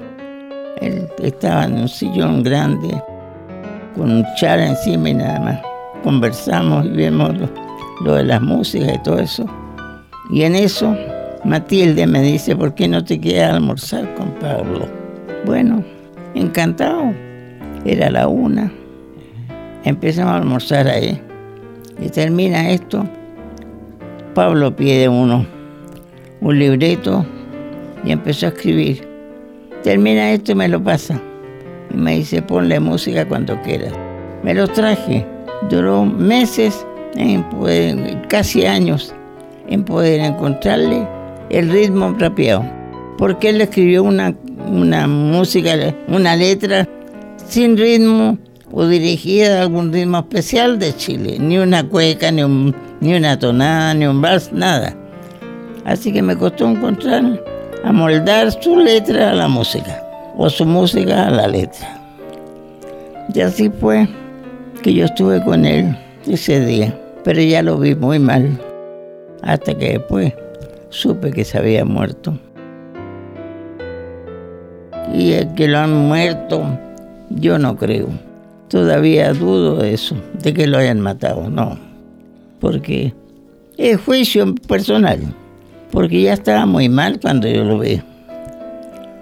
Él 0.82 1.08
estaba 1.22 1.66
en 1.66 1.80
un 1.80 1.90
sillón 1.90 2.44
grande, 2.44 2.90
con 3.96 4.12
un 4.12 4.26
char 4.36 4.60
encima 4.60 5.10
y 5.10 5.14
nada 5.16 5.40
más. 5.40 5.60
Conversamos 6.04 6.86
y 6.86 6.90
vimos 6.90 7.38
lo, 7.38 7.50
lo 8.06 8.14
de 8.16 8.24
las 8.24 8.42
músicas 8.42 8.94
y 8.96 9.00
todo 9.00 9.20
eso. 9.20 9.46
Y 10.30 10.44
en 10.44 10.56
eso 10.56 10.96
Matilde 11.44 12.06
me 12.06 12.22
dice, 12.22 12.56
¿por 12.56 12.76
qué 12.76 12.88
no 12.88 13.04
te 13.04 13.20
quedas 13.20 13.52
a 13.52 13.56
almorzar 13.56 14.14
con 14.16 14.30
Pablo? 14.36 14.88
Bueno, 15.46 15.84
encantado. 16.36 17.14
Era 17.86 18.10
la 18.12 18.28
una. 18.28 18.72
Empezamos 19.86 20.34
a 20.34 20.38
almorzar 20.38 20.88
ahí. 20.88 21.20
Y 22.02 22.10
termina 22.10 22.70
esto. 22.70 23.06
Pablo 24.40 24.74
pide 24.74 25.10
uno 25.10 25.46
un 26.40 26.60
libreto 26.60 27.26
y 28.06 28.14
empezó 28.14 28.46
a 28.46 28.50
escribir. 28.52 29.06
Termina 29.84 30.32
esto 30.32 30.54
y 30.54 30.56
me 30.56 30.70
lo 30.70 30.82
pasa. 30.82 31.22
Y 31.94 31.98
me 31.98 32.16
dice, 32.16 32.42
ponle 32.42 32.80
música 32.80 33.28
cuando 33.28 33.62
quieras. 33.64 33.92
Me 34.42 34.54
lo 34.54 34.66
traje. 34.70 35.28
Duró 35.70 36.06
meses, 36.06 36.86
casi 38.30 38.66
años, 38.66 39.14
en 39.68 39.84
poder 39.84 40.22
encontrarle 40.22 41.06
el 41.50 41.70
ritmo 41.70 42.16
rapeado. 42.18 42.64
Porque 43.18 43.50
él 43.50 43.60
escribió 43.60 44.04
una, 44.04 44.34
una 44.72 45.06
música, 45.06 45.76
una 46.08 46.38
letra 46.38 46.88
sin 47.46 47.76
ritmo 47.76 48.38
o 48.72 48.86
dirigida 48.86 49.58
a 49.58 49.62
algún 49.64 49.92
ritmo 49.92 50.20
especial 50.20 50.80
de 50.80 50.96
Chile. 50.96 51.36
Ni 51.40 51.58
una 51.58 51.84
cueca, 51.84 52.32
ni, 52.32 52.42
ni 53.02 53.16
una 53.16 53.38
tonada, 53.38 53.94
ni 53.94 54.06
un 54.06 54.22
vals, 54.22 54.52
nada. 54.52 54.96
Así 55.86 56.12
que 56.12 56.22
me 56.22 56.36
costó 56.36 56.68
encontrar, 56.68 57.24
amoldar 57.84 58.52
su 58.52 58.78
letra 58.78 59.32
a 59.32 59.36
la 59.36 59.48
música, 59.48 60.04
o 60.38 60.50
su 60.50 60.66
música 60.66 61.28
a 61.28 61.32
la 61.32 61.48
letra. 61.48 62.00
Y 63.34 63.42
así 63.42 63.70
fue 63.70 64.08
que 64.82 64.94
yo 64.94 65.06
estuve 65.06 65.44
con 65.44 65.66
él 65.66 65.98
ese 66.28 66.66
día, 66.66 66.94
pero 67.24 67.42
ya 67.42 67.62
lo 67.62 67.78
vi 67.78 67.96
muy 67.96 68.20
mal, 68.20 68.60
hasta 69.42 69.74
que 69.74 69.94
después 69.94 70.34
supe 70.90 71.32
que 71.32 71.46
se 71.46 71.58
había 71.58 71.86
muerto. 71.86 72.38
Y 75.14 75.34
el 75.34 75.54
que 75.56 75.68
lo 75.68 75.80
han 75.80 76.08
muerto, 76.08 76.64
yo 77.30 77.58
no 77.58 77.76
creo. 77.76 78.08
Todavía 78.68 79.34
dudo 79.34 79.78
de 79.78 79.94
eso, 79.94 80.16
de 80.44 80.54
que 80.54 80.68
lo 80.68 80.78
hayan 80.78 81.02
matado, 81.02 81.50
no. 81.50 81.89
Porque 82.60 83.14
es 83.78 84.00
juicio 84.02 84.54
personal, 84.68 85.20
porque 85.92 86.22
ya 86.24 86.34
estaba 86.34 86.66
muy 86.66 86.90
mal 86.90 87.20
cuando 87.20 87.48
yo 87.48 87.64
lo 87.64 87.80
vi. 87.80 88.02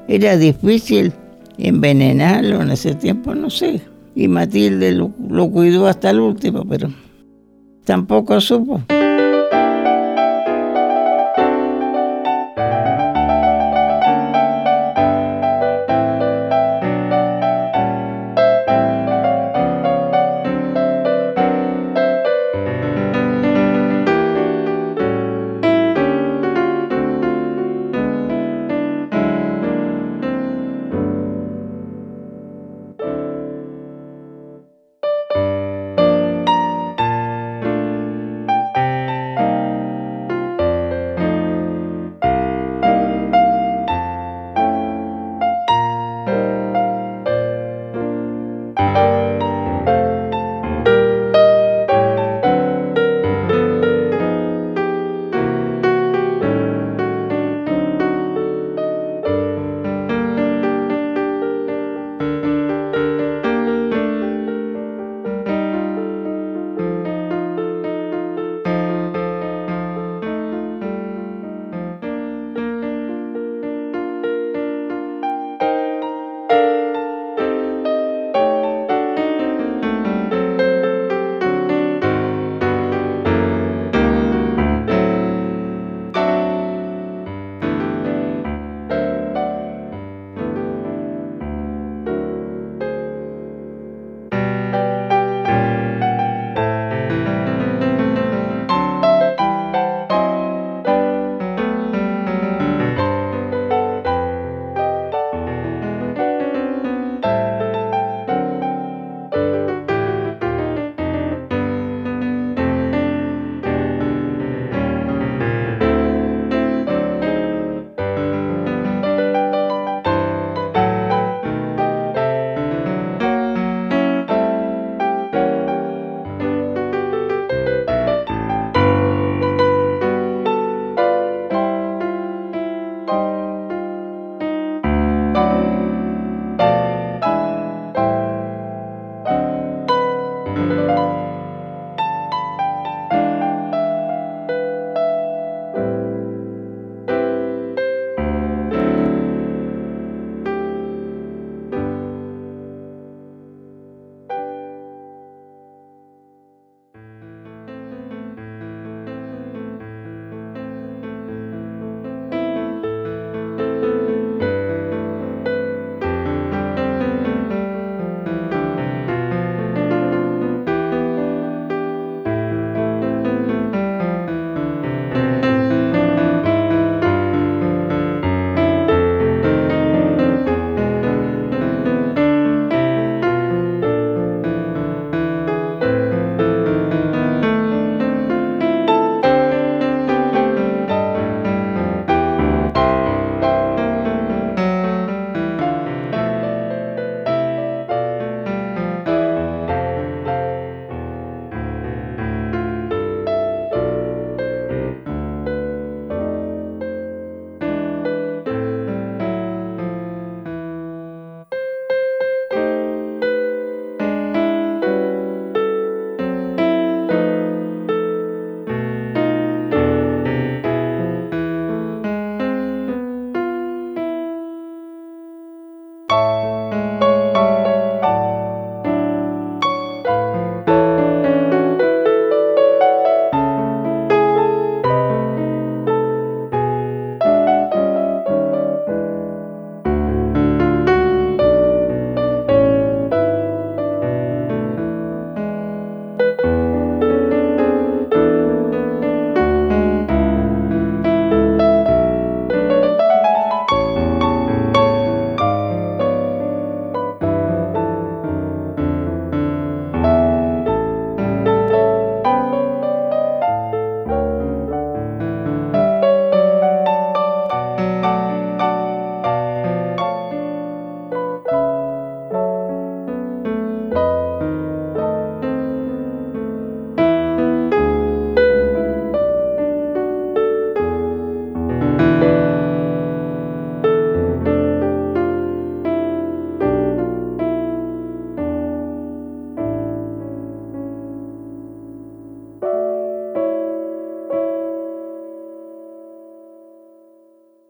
Era 0.08 0.38
difícil 0.38 1.14
envenenarlo 1.58 2.62
en 2.62 2.72
ese 2.72 2.96
tiempo, 2.96 3.36
no 3.36 3.50
sé. 3.50 3.82
Y 4.16 4.28
Matilde 4.28 4.92
lo, 4.94 5.12
lo 5.30 5.50
cuidó 5.52 5.88
hasta 5.88 6.10
el 6.10 6.20
último, 6.20 6.66
pero 6.68 6.90
tampoco 7.86 8.42
supo. 8.42 8.82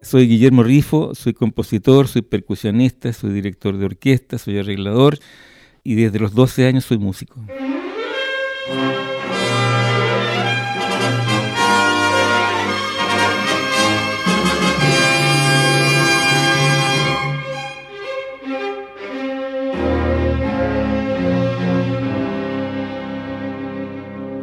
Soy 0.07 0.25
Guillermo 0.25 0.63
Rifo, 0.63 1.13
soy 1.15 1.33
compositor, 1.33 2.07
soy 2.07 2.21
percusionista, 2.21 3.11
soy 3.11 3.31
director 3.31 3.77
de 3.77 3.83
orquesta, 3.83 4.37
soy 4.37 4.57
arreglador 4.57 5.19
y 5.83 5.95
desde 5.95 6.17
los 6.17 6.33
12 6.33 6.65
años 6.65 6.85
soy 6.85 6.97
músico. 6.97 7.41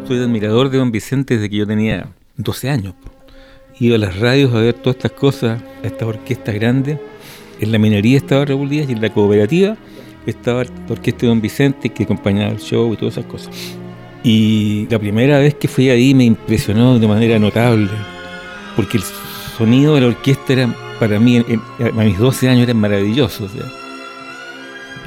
Soy 0.07 0.19
admirador 0.19 0.69
de 0.69 0.77
Don 0.77 0.93
Vicente 0.93 1.37
desde 1.37 1.49
que 1.49 1.57
yo 1.57 1.67
tenía 1.67 2.11
12 2.37 2.69
años. 2.69 2.95
Iba 3.79 3.97
a 3.97 3.99
las 3.99 4.19
radios 4.19 4.55
a 4.55 4.59
ver 4.61 4.75
todas 4.75 4.97
estas 4.97 5.13
cosas, 5.13 5.63
estas 5.83 6.09
orquestas 6.09 6.55
grandes. 6.55 6.99
En 7.61 7.73
la 7.73 7.79
minería 7.79 8.17
estaba 8.17 8.45
Raúl 8.45 8.69
Díaz 8.69 8.89
y 8.89 8.93
en 8.93 9.01
la 9.01 9.11
cooperativa 9.11 9.77
estaba 10.27 10.65
la 10.65 10.71
orquesta 10.89 11.23
de 11.23 11.27
Don 11.29 11.41
Vicente 11.41 11.91
que 11.91 12.05
acompañaba 12.05 12.51
el 12.53 12.59
show 12.59 12.93
y 12.93 12.97
todas 12.97 13.19
esas 13.19 13.27
cosas. 13.27 13.55
Y 14.23 14.87
la 14.91 14.99
primera 14.99 15.39
vez 15.39 15.55
que 15.55 15.69
fui 15.69 15.91
ahí 15.91 16.15
me 16.15 16.25
impresionó 16.25 16.99
de 16.99 17.07
manera 17.07 17.39
notable, 17.39 17.91
porque 18.75 18.97
el 18.97 19.03
sonido 19.59 19.95
de 19.95 20.01
la 20.01 20.07
orquesta 20.09 20.53
era, 20.55 20.75
para 20.99 21.21
mí, 21.21 21.39
a 21.39 21.91
mis 21.91 22.19
12 22.19 22.49
años, 22.49 22.63
era 22.63 22.75
maravilloso. 22.75 23.49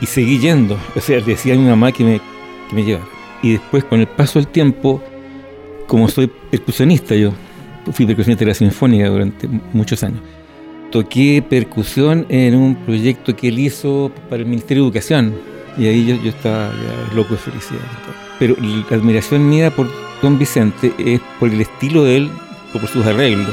Y 0.02 0.06
seguí 0.06 0.38
yendo, 0.40 0.78
o 0.96 1.00
sea, 1.00 1.20
decía 1.20 1.56
a 1.56 1.58
mi 1.58 1.68
mamá 1.68 1.92
que 1.92 2.04
me, 2.04 2.22
que 2.70 2.76
me 2.76 2.84
llevara 2.84 3.18
y 3.42 3.54
después 3.54 3.84
con 3.84 4.00
el 4.00 4.08
paso 4.08 4.40
del 4.40 4.48
tiempo, 4.48 5.02
como 5.88 6.08
soy 6.10 6.28
percusionista 6.28 7.16
yo, 7.16 7.32
fui 7.92 8.06
percusionista 8.06 8.46
de 8.46 8.52
la 8.52 8.56
Sinfónica 8.56 9.10
durante 9.10 9.48
muchos 9.74 10.04
años, 10.04 10.22
toqué 10.92 11.44
percusión 11.48 12.26
en 12.30 12.56
un 12.56 12.76
proyecto 12.76 13.36
que 13.36 13.50
él 13.50 13.60
hizo 13.60 14.12
para 14.30 14.42
el 14.42 14.48
Ministerio 14.48 14.84
de 14.84 14.88
Educación 14.88 15.36
y 15.78 15.88
ahí 15.88 16.06
yo, 16.06 16.16
yo 16.24 16.30
estaba 16.30 16.72
loco 17.16 17.34
de 17.34 17.40
felicidad. 17.40 17.82
Pero 18.40 18.56
la 18.60 18.96
admiración 18.96 19.48
mía 19.50 19.72
por 19.72 19.90
Don 20.22 20.38
Vicente 20.38 20.94
es 20.98 21.20
por 21.40 21.50
el 21.50 21.62
estilo 21.62 22.04
de 22.04 22.18
él, 22.18 22.32
por 22.72 22.86
sus 22.88 23.06
arreglos. 23.06 23.48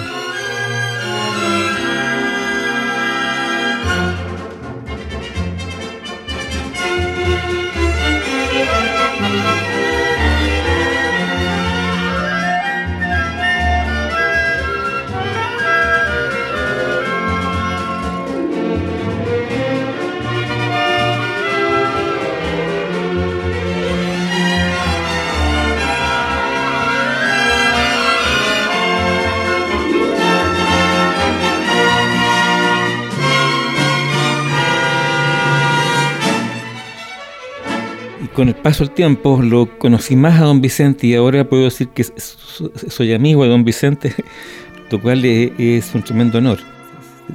Con 38.34 38.48
el 38.48 38.54
paso 38.54 38.84
del 38.84 38.92
tiempo 38.92 39.40
lo 39.42 39.78
conocí 39.78 40.16
más 40.16 40.40
a 40.40 40.44
don 40.44 40.60
Vicente 40.60 41.06
y 41.06 41.14
ahora 41.14 41.48
puedo 41.48 41.64
decir 41.64 41.88
que 41.88 42.04
soy 42.04 43.14
amigo 43.14 43.44
de 43.44 43.50
don 43.50 43.64
Vicente, 43.64 44.14
lo 44.90 45.00
cual 45.00 45.24
es 45.24 45.94
un 45.94 46.02
tremendo 46.02 46.38
honor 46.38 46.58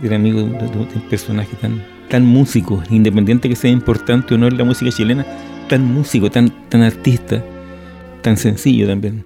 ser 0.01 0.13
amigo 0.13 0.41
de 0.41 0.45
un 0.45 1.09
personaje 1.09 1.55
tan, 1.59 1.83
tan 2.09 2.25
músico, 2.25 2.81
independiente 2.89 3.49
que 3.49 3.55
sea 3.55 3.71
importante 3.71 4.33
o 4.33 4.37
no 4.37 4.47
en 4.47 4.57
la 4.57 4.63
música 4.63 4.91
chilena, 4.91 5.25
tan 5.67 5.83
músico, 5.83 6.29
tan, 6.29 6.49
tan 6.69 6.83
artista, 6.83 7.43
tan 8.21 8.37
sencillo 8.37 8.87
también. 8.87 9.25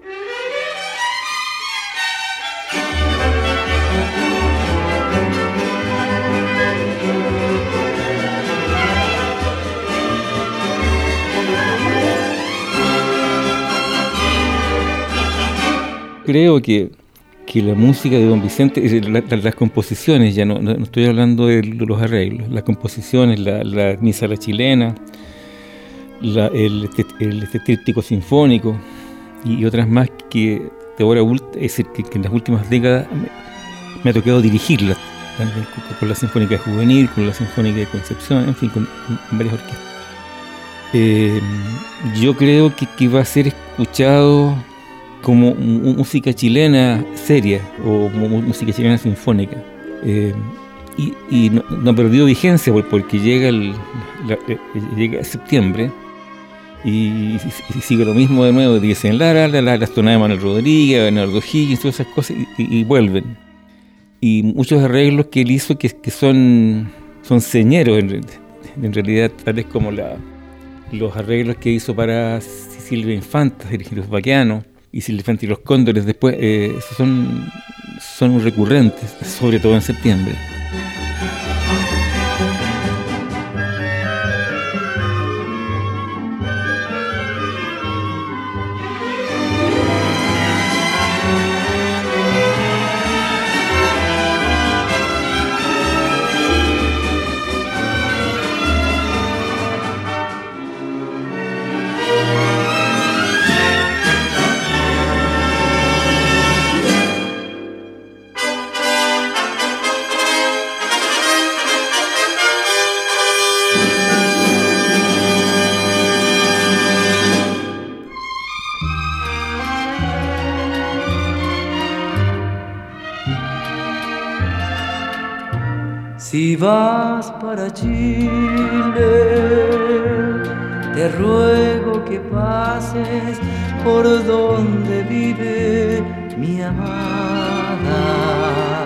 Creo 16.24 16.62
que, 16.62 16.92
la 17.56 17.76
música 17.76 18.16
de 18.16 18.26
Don 18.26 18.42
Vicente, 18.42 18.82
las 19.02 19.56
composiciones, 19.56 20.34
ya 20.34 20.44
no, 20.46 20.72
estoy 20.72 21.06
hablando 21.06 21.48
de 21.48 21.62
los 21.64 22.02
arreglos, 22.02 22.50
las 22.50 22.64
composiciones, 22.64 23.40
la, 23.40 23.98
misa 24.02 24.28
la 24.28 24.38
chilena, 24.38 24.96
el, 26.22 26.90
el, 27.20 27.44
este 27.44 28.02
sinfónico 28.02 28.76
y 29.46 29.66
otras 29.66 29.88
más 29.88 30.10
que 30.30 30.72
de 30.98 31.04
ahora 31.04 31.22
es 31.56 31.62
decir, 31.62 31.86
que, 31.88 32.04
en 32.18 32.24
las 32.24 32.32
últimas 32.32 32.70
décadas 32.70 33.08
me, 34.04 34.10
ha 34.10 34.14
tocado 34.14 34.42
dirigirlas, 34.42 34.98
con, 36.00 36.10
la 36.10 36.16
Sinfónica 36.16 36.58
Juvenil, 36.58 37.10
con 37.10 37.28
la 37.28 37.34
Sinfónica 37.34 37.80
de 37.80 37.86
Concepción, 37.88 38.48
en 38.48 38.56
fin, 38.56 38.70
con, 38.70 38.88
varias 39.32 39.56
orquestas. 39.56 39.80
Eh, 40.94 41.42
yo 42.20 42.36
creo 42.36 42.76
que, 42.76 42.86
que 42.98 43.08
va 43.08 43.22
a 43.22 43.26
ser 43.26 43.48
escuchado 43.48 44.56
como 45.24 45.56
música 45.56 46.34
chilena 46.34 47.04
seria 47.16 47.62
o 47.84 48.10
música 48.10 48.72
chilena 48.72 48.98
sinfónica. 48.98 49.58
Eh, 50.04 50.34
y, 51.32 51.50
no, 51.50 51.64
ha 51.90 51.96
perdido 51.96 52.28
vigencia 52.28 52.72
porque 52.92 53.18
llega, 53.18 53.48
el, 53.48 53.74
eh, 54.48 54.58
llega 54.96 55.24
septiembre 55.24 55.90
y, 56.86 57.38
sigue 57.82 58.06
lo 58.06 58.14
mismo 58.14 58.46
de 58.46 58.52
nuevo, 58.52 58.80
dicen 58.80 59.18
Lara, 59.18 59.48
la, 59.48 59.62
la, 59.62 59.78
las 59.78 59.92
tonadas 59.92 60.20
de 60.20 60.22
Manuel 60.22 60.42
Rodríguez, 60.42 61.02
Bernardo 61.02 61.40
Higgins, 61.40 61.80
todas 61.80 62.00
esas 62.00 62.14
cosas 62.14 62.38
y, 62.58 62.84
vuelven. 62.84 63.38
Y 64.22 64.44
muchos 64.44 64.84
arreglos 64.84 65.28
que 65.28 65.42
él 65.42 65.52
hizo 65.52 65.78
que, 65.78 65.90
son, 66.12 66.92
son 67.24 67.42
señeros 67.42 67.98
en, 67.98 68.94
realidad, 68.94 69.32
tales 69.44 69.66
como 69.66 69.92
la, 69.92 70.18
los 70.92 71.16
arreglos 71.16 71.56
que 71.56 71.72
hizo 71.72 71.96
para 71.96 72.40
Silvia 72.42 73.16
Infanta, 73.16 73.66
los 73.96 74.10
vaqueanos 74.10 74.66
y 74.93 75.01
si 75.01 75.12
y 75.12 75.47
los 75.47 75.60
cóndores 75.60 76.06
después 76.06 76.36
eh, 76.39 76.71
son, 76.95 77.51
son 77.99 78.41
recurrentes, 78.41 79.15
sobre 79.25 79.60
todo 79.60 79.73
en 79.73 79.82
septiembre. 79.82 80.36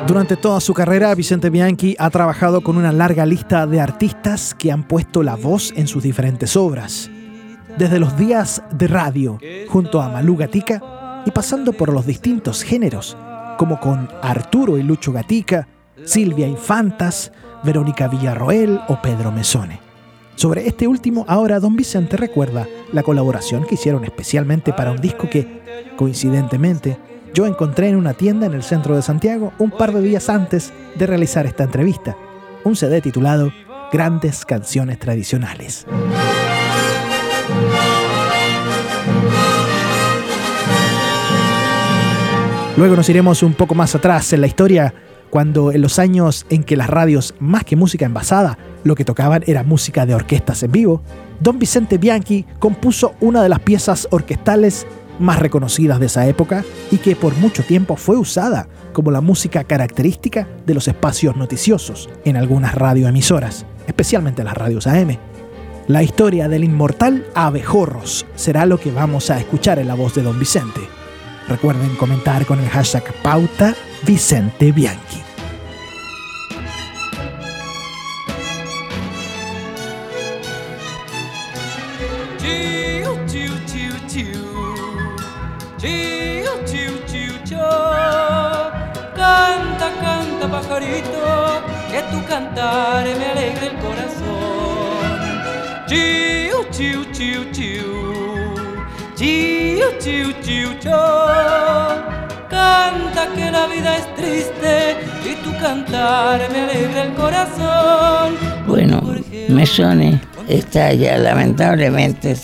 Durante 0.07 0.37
toda 0.37 0.61
su 0.61 0.73
carrera, 0.73 1.13
Vicente 1.15 1.49
Bianchi 1.49 1.93
ha 1.99 2.09
trabajado 2.09 2.61
con 2.61 2.77
una 2.77 2.93
larga 2.93 3.25
lista 3.25 3.67
de 3.67 3.81
artistas 3.81 4.55
que 4.55 4.71
han 4.71 4.87
puesto 4.87 5.21
la 5.21 5.35
voz 5.35 5.73
en 5.75 5.85
sus 5.85 6.01
diferentes 6.01 6.55
obras. 6.55 7.11
Desde 7.77 7.99
los 7.99 8.17
días 8.17 8.63
de 8.71 8.87
radio, 8.87 9.37
junto 9.67 10.01
a 10.01 10.07
Malú 10.07 10.37
Gatica, 10.37 11.23
y 11.25 11.31
pasando 11.31 11.73
por 11.73 11.91
los 11.91 12.05
distintos 12.05 12.63
géneros, 12.63 13.17
como 13.57 13.81
con 13.81 14.07
Arturo 14.21 14.77
y 14.77 14.83
Lucho 14.83 15.11
Gatica, 15.11 15.67
Silvia 16.05 16.47
Infantas, 16.47 17.33
Verónica 17.65 18.07
Villarroel 18.07 18.79
o 18.87 19.01
Pedro 19.01 19.33
Mesone. 19.33 19.81
Sobre 20.35 20.67
este 20.67 20.87
último, 20.87 21.25
ahora 21.27 21.59
Don 21.59 21.75
Vicente 21.75 22.15
recuerda 22.15 22.65
la 22.93 23.03
colaboración 23.03 23.65
que 23.65 23.75
hicieron 23.75 24.05
especialmente 24.05 24.71
para 24.71 24.91
un 24.91 25.01
disco 25.01 25.29
que, 25.29 25.91
coincidentemente, 25.97 26.97
yo 27.33 27.45
encontré 27.45 27.89
en 27.89 27.95
una 27.95 28.13
tienda 28.13 28.45
en 28.45 28.53
el 28.53 28.63
centro 28.63 28.95
de 28.95 29.01
Santiago 29.01 29.53
un 29.59 29.71
par 29.71 29.93
de 29.93 30.01
días 30.01 30.29
antes 30.29 30.73
de 30.95 31.07
realizar 31.07 31.45
esta 31.45 31.63
entrevista, 31.63 32.15
un 32.63 32.75
CD 32.75 33.01
titulado 33.01 33.51
Grandes 33.91 34.45
Canciones 34.45 34.99
Tradicionales. 34.99 35.85
Luego 42.77 42.95
nos 42.95 43.09
iremos 43.09 43.41
un 43.41 43.53
poco 43.53 43.73
más 43.73 43.95
atrás 43.95 44.31
en 44.33 44.41
la 44.41 44.47
historia, 44.47 44.93
cuando 45.31 45.71
en 45.71 45.81
los 45.81 45.97
años 45.97 46.45
en 46.49 46.63
que 46.63 46.77
las 46.77 46.89
radios, 46.89 47.33
más 47.39 47.63
que 47.63 47.75
música 47.75 48.05
envasada, 48.05 48.57
lo 48.83 48.93
que 48.93 49.03
tocaban 49.03 49.43
era 49.47 49.63
música 49.63 50.05
de 50.05 50.13
orquestas 50.13 50.61
en 50.61 50.71
vivo, 50.71 51.01
don 51.39 51.57
Vicente 51.57 51.97
Bianchi 51.97 52.45
compuso 52.59 53.15
una 53.19 53.41
de 53.41 53.49
las 53.49 53.59
piezas 53.61 54.07
orquestales 54.11 54.85
más 55.19 55.39
reconocidas 55.39 55.99
de 55.99 56.07
esa 56.07 56.27
época 56.27 56.63
y 56.91 56.97
que 56.97 57.15
por 57.15 57.35
mucho 57.37 57.63
tiempo 57.63 57.95
fue 57.95 58.17
usada 58.17 58.67
como 58.93 59.11
la 59.11 59.21
música 59.21 59.63
característica 59.63 60.47
de 60.65 60.73
los 60.73 60.87
espacios 60.87 61.35
noticiosos 61.35 62.09
en 62.25 62.37
algunas 62.37 62.75
radioemisoras, 62.75 63.65
especialmente 63.87 64.43
las 64.43 64.57
radios 64.57 64.87
AM. 64.87 65.17
La 65.87 66.03
historia 66.03 66.49
del 66.49 66.63
inmortal 66.63 67.25
Abejorros 67.33 68.25
será 68.35 68.65
lo 68.65 68.79
que 68.79 68.91
vamos 68.91 69.29
a 69.29 69.39
escuchar 69.39 69.79
en 69.79 69.87
la 69.87 69.93
voz 69.93 70.15
de 70.15 70.23
don 70.23 70.37
Vicente. 70.37 70.81
Recuerden 71.47 71.95
comentar 71.95 72.45
con 72.45 72.59
el 72.59 72.67
hashtag 72.69 73.05
pauta 73.23 73.73
Vicente 74.05 74.71
Bianchi. 74.71 75.26
Pajarito, 90.49 91.61
que 91.91 92.01
tu 92.11 92.23
cantar 92.25 93.05
me 93.05 93.25
alegra 93.25 93.65
el 93.67 93.77
corazón. 93.77 94.97
Chiu, 95.87 96.65
chiu, 96.71 97.05
chiu, 97.11 97.51
chiu. 97.51 98.55
Chiu, 99.15 99.87
chiu, 99.99 100.33
chiu, 100.41 100.69
chiu. 100.79 100.91
Canta 102.49 103.27
que 103.35 103.51
la 103.51 103.67
vida 103.67 103.97
es 103.97 104.15
triste 104.15 104.97
y 105.25 105.35
tu 105.43 105.51
cantar 105.59 106.39
me 106.51 106.61
alegra 106.61 107.03
el 107.03 107.13
corazón. 107.13 108.35
Bueno, 108.67 109.01
Mesone 109.49 110.21
está 110.47 110.93
ya 110.93 111.17
lamentablemente, 111.17 112.35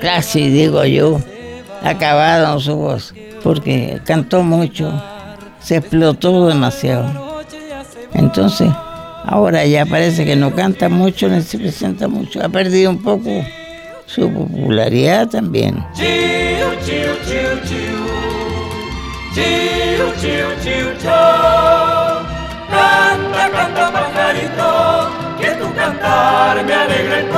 casi 0.00 0.48
digo 0.48 0.84
yo, 0.84 1.20
acabado 1.82 2.54
en 2.54 2.60
su 2.60 2.76
voz, 2.76 3.14
porque 3.42 4.00
cantó 4.04 4.42
mucho, 4.42 4.92
se 5.60 5.76
explotó 5.76 6.48
demasiado. 6.48 7.27
Entonces, 8.14 8.68
ahora 9.24 9.64
ya 9.66 9.86
parece 9.86 10.24
que 10.24 10.36
no 10.36 10.54
canta 10.54 10.88
mucho 10.88 11.28
ni 11.28 11.42
se 11.42 11.58
presenta 11.58 12.08
mucho, 12.08 12.42
ha 12.44 12.48
perdido 12.48 12.90
un 12.90 13.02
poco 13.02 13.30
su 14.06 14.30
popularidad 14.30 15.28
también. 15.28 15.84
Canta, 22.70 23.50
canta, 23.50 23.92
pajarito, 23.92 25.10
que 25.40 25.50
tu 25.52 25.74
cantar 25.74 26.64
me 26.64 26.74
alegra. 26.74 27.37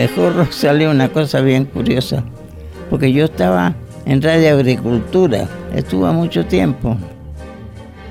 El 0.00 0.06
abejorro 0.06 0.46
salió 0.50 0.90
una 0.90 1.10
cosa 1.10 1.42
bien 1.42 1.66
curiosa, 1.66 2.24
porque 2.88 3.12
yo 3.12 3.26
estaba 3.26 3.74
en 4.06 4.22
Radio 4.22 4.54
Agricultura, 4.54 5.46
estuve 5.74 6.10
mucho 6.12 6.46
tiempo. 6.46 6.96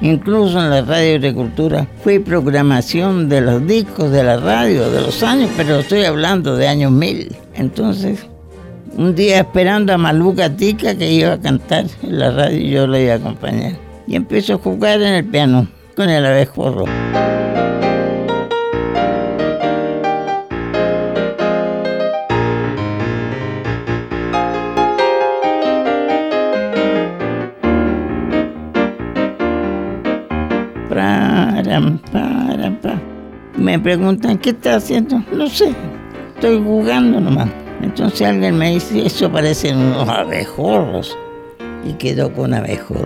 Incluso 0.01 0.59
en 0.59 0.69
la 0.69 0.81
Radio 0.83 1.15
Agricultura 1.15 1.87
fui 2.03 2.19
programación 2.19 3.27
de 3.27 3.41
los 3.41 3.65
discos 3.65 4.11
de 4.11 4.23
la 4.23 4.37
radio, 4.37 4.89
de 4.91 5.01
los 5.01 5.23
años, 5.23 5.49
pero 5.57 5.79
estoy 5.79 6.03
hablando 6.03 6.55
de 6.55 6.67
años 6.67 6.91
mil. 6.91 7.35
Entonces, 7.55 8.27
un 8.95 9.15
día 9.15 9.39
esperando 9.39 9.91
a 9.91 9.97
Maluca 9.97 10.55
Tica 10.55 10.95
que 10.95 11.11
iba 11.11 11.33
a 11.33 11.41
cantar 11.41 11.85
en 12.03 12.19
la 12.19 12.31
radio, 12.31 12.65
yo 12.67 12.87
lo 12.87 12.99
iba 12.99 13.13
a 13.13 13.17
acompañar. 13.17 13.73
Y 14.07 14.15
empiezo 14.15 14.53
a 14.53 14.57
jugar 14.57 15.01
en 15.01 15.15
el 15.15 15.25
piano 15.25 15.67
con 15.95 16.07
el 16.07 16.23
abejorro. 16.23 16.85
Me 33.70 33.78
preguntan, 33.78 34.39
¿qué 34.39 34.49
estás 34.49 34.84
haciendo? 34.84 35.24
No 35.32 35.47
sé, 35.47 35.76
estoy 36.34 36.59
jugando 36.59 37.20
nomás. 37.20 37.49
Entonces 37.84 38.28
alguien 38.28 38.57
me 38.57 38.72
dice, 38.72 39.05
eso 39.05 39.32
parecen 39.32 39.78
unos 39.78 40.09
abejorros. 40.09 41.15
Y 41.88 41.93
quedó 41.93 42.34
con 42.34 42.55
abejorro. 42.55 43.05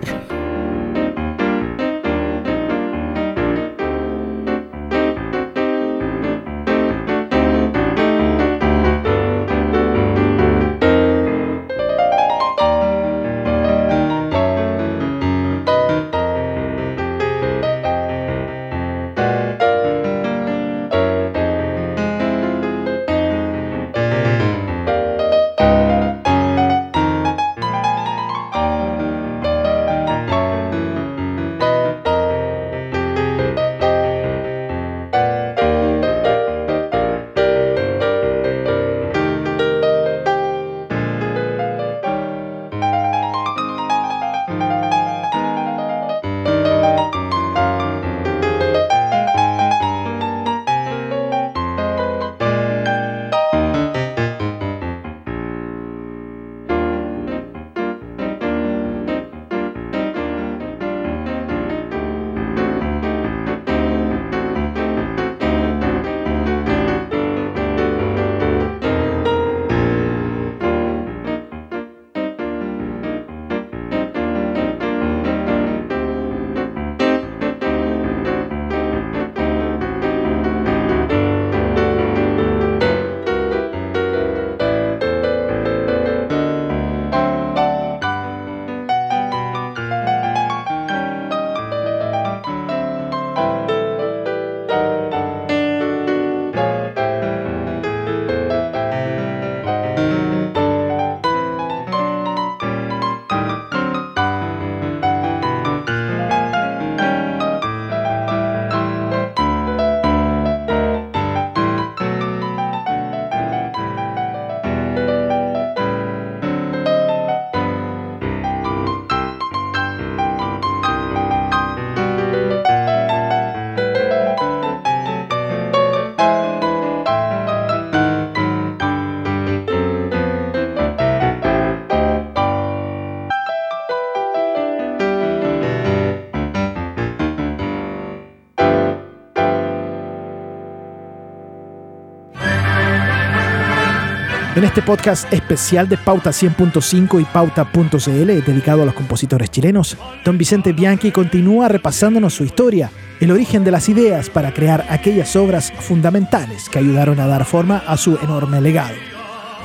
En 144.56 144.62
este 144.62 144.82
podcast 144.82 145.32
especial 145.32 145.88
de 145.88 145.98
Pauta 145.98 146.30
100.5 146.30 147.20
y 147.20 147.24
Pauta.cl 147.24 148.44
dedicado 148.44 148.82
a 148.82 148.86
los 148.86 148.94
compositores 148.94 149.50
chilenos, 149.50 149.96
don 150.24 150.38
Vicente 150.38 150.72
Bianchi 150.72 151.10
continúa 151.10 151.66
repasándonos 151.66 152.34
su 152.34 152.44
historia, 152.44 152.88
el 153.18 153.32
origen 153.32 153.64
de 153.64 153.72
las 153.72 153.88
ideas 153.88 154.30
para 154.30 154.54
crear 154.54 154.86
aquellas 154.90 155.34
obras 155.34 155.72
fundamentales 155.72 156.68
que 156.68 156.78
ayudaron 156.78 157.18
a 157.18 157.26
dar 157.26 157.44
forma 157.44 157.82
a 157.84 157.96
su 157.96 158.16
enorme 158.22 158.60
legado. 158.60 158.94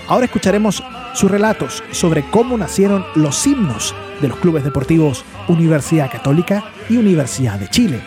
Ahora 0.08 0.26
escucharemos 0.26 0.84
sus 1.14 1.30
relatos 1.30 1.84
sobre 1.92 2.24
cómo 2.32 2.58
nacieron 2.58 3.06
los 3.14 3.46
himnos 3.46 3.94
de 4.22 4.28
los 4.28 4.40
clubes 4.40 4.64
deportivos 4.64 5.24
Universidad 5.48 6.12
Católica 6.12 6.64
y 6.90 6.98
Universidad 6.98 7.60
de 7.60 7.68
Chile. 7.68 8.02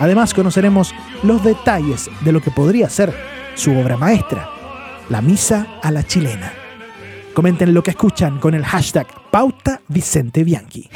Además 0.00 0.34
conoceremos 0.34 0.92
los 1.22 1.44
detalles 1.44 2.10
de 2.22 2.32
lo 2.32 2.40
que 2.40 2.50
podría 2.50 2.90
ser 2.90 3.14
su 3.54 3.70
obra 3.78 3.96
maestra, 3.96 4.50
la 5.08 5.20
misa 5.20 5.78
a 5.82 5.90
la 5.90 6.02
chilena. 6.02 6.52
Comenten 7.34 7.74
lo 7.74 7.82
que 7.82 7.90
escuchan 7.90 8.38
con 8.38 8.54
el 8.54 8.64
hashtag 8.64 9.06
Pauta 9.30 9.80
Vicente 9.88 10.44
Bianchi. 10.44 10.88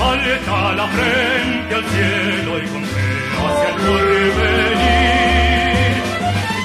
Alta 0.00 0.72
la 0.74 0.86
frente 0.88 1.74
al 1.74 1.84
cielo 1.84 2.58
y 2.58 2.66
con 2.66 2.84
fe 2.84 3.08
hacia 3.38 3.68
el 3.68 3.76
porvenir. 3.76 4.74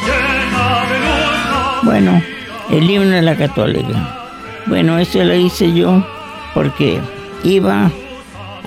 Llena 0.05 0.65
de 0.89 0.97
luz 0.99 1.83
Bueno, 1.83 2.23
el 2.71 2.89
himno 2.89 3.11
de 3.11 3.21
la 3.21 3.37
católica. 3.37 4.15
Bueno, 4.65 4.97
eso 4.97 5.23
lo 5.23 5.35
hice 5.35 5.73
yo 5.73 6.05
porque 6.53 6.99
iba 7.43 7.91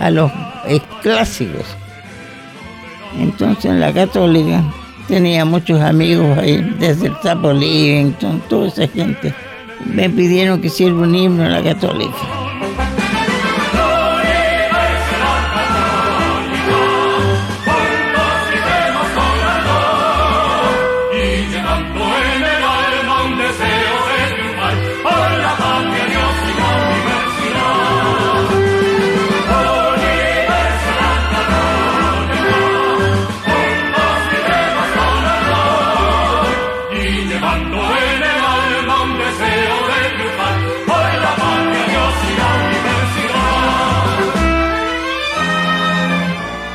a 0.02 0.10
los 0.10 0.30
clásicos. 1.00 1.64
Entonces 3.18 3.66
en 3.66 3.80
la 3.80 3.92
católica 3.92 4.62
tenía 5.06 5.44
muchos 5.44 5.80
amigos 5.80 6.36
ahí, 6.38 6.60
desde 6.78 7.06
el 7.06 7.20
Tapo 7.20 7.52
toda 8.48 8.68
esa 8.68 8.88
gente. 8.88 9.32
Me 9.86 10.10
pidieron 10.10 10.60
que 10.60 10.66
hiciera 10.66 10.94
un 10.94 11.14
himno 11.14 11.44
a 11.44 11.48
la 11.48 11.62
católica. 11.62 12.41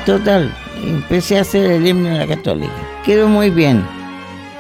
Total, 0.08 0.50
empecé 0.86 1.38
a 1.38 1.42
hacer 1.42 1.70
el 1.70 1.86
himno 1.86 2.08
de 2.08 2.20
la 2.20 2.28
católica. 2.28 2.72
Quedó 3.04 3.28
muy 3.28 3.50
bien. 3.50 3.86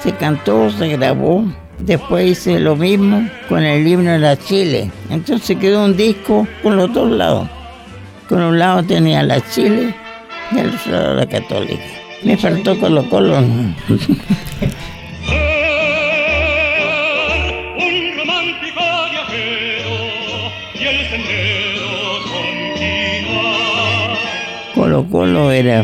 Se 0.03 0.11
cantó, 0.11 0.69
se 0.71 0.89
grabó. 0.89 1.45
Después 1.79 2.31
hice 2.31 2.59
lo 2.59 2.75
mismo 2.75 3.25
con 3.47 3.63
el 3.63 3.87
himno 3.87 4.11
de 4.11 4.19
la 4.19 4.35
Chile. 4.37 4.91
Entonces 5.09 5.55
quedó 5.57 5.85
un 5.85 5.95
disco 5.95 6.45
con 6.61 6.75
los 6.75 6.93
dos 6.93 7.09
lados. 7.09 7.47
Con 8.27 8.41
un 8.41 8.59
lado 8.59 8.83
tenía 8.83 9.23
la 9.23 9.39
Chile 9.49 9.95
y 10.51 10.59
al 10.59 10.75
otro 10.75 10.91
lado 10.91 11.15
la 11.15 11.25
católica. 11.25 11.81
Me 12.23 12.35
faltó 12.35 12.77
Colo 12.77 13.09
Colo. 13.09 13.37
Colo 25.05 25.51
era 25.51 25.83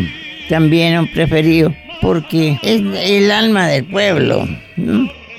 también 0.49 0.97
un 0.99 1.07
preferido 1.11 1.73
porque 2.01 2.57
es 2.61 2.81
el 2.81 3.31
alma 3.31 3.67
del 3.67 3.85
pueblo, 3.85 4.47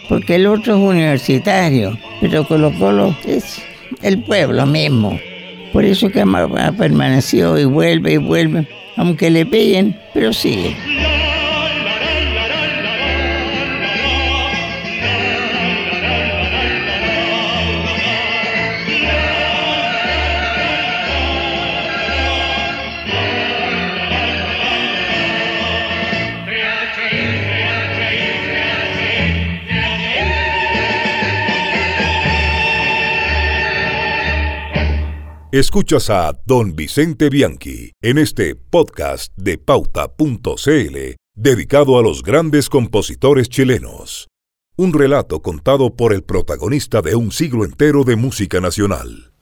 porque 0.08 0.36
el 0.36 0.46
otro 0.46 0.76
es 0.76 0.80
universitario, 0.80 1.98
pero 2.20 2.46
Colo 2.46 2.72
Colo 2.78 3.16
es 3.26 3.62
el 4.02 4.22
pueblo 4.22 4.64
mismo. 4.66 5.18
Por 5.72 5.84
eso 5.84 6.08
que 6.08 6.20
ha 6.20 6.24
ha 6.24 6.72
permanecido 6.72 7.58
y 7.58 7.64
vuelve 7.64 8.12
y 8.12 8.16
vuelve, 8.16 8.66
aunque 8.96 9.30
le 9.30 9.44
peguen, 9.44 9.96
pero 10.14 10.32
sigue. 10.32 10.76
Escuchas 35.54 36.10
a 36.10 36.36
don 36.46 36.74
Vicente 36.74 37.30
Bianchi 37.30 37.92
en 38.02 38.18
este 38.18 38.56
podcast 38.56 39.32
de 39.36 39.56
pauta.cl 39.56 40.96
dedicado 41.36 41.96
a 41.96 42.02
los 42.02 42.24
grandes 42.24 42.68
compositores 42.68 43.48
chilenos. 43.48 44.26
Un 44.76 44.92
relato 44.92 45.42
contado 45.42 45.94
por 45.94 46.12
el 46.12 46.24
protagonista 46.24 47.02
de 47.02 47.14
un 47.14 47.30
siglo 47.30 47.64
entero 47.64 48.02
de 48.02 48.16
música 48.16 48.60
nacional. 48.60 49.32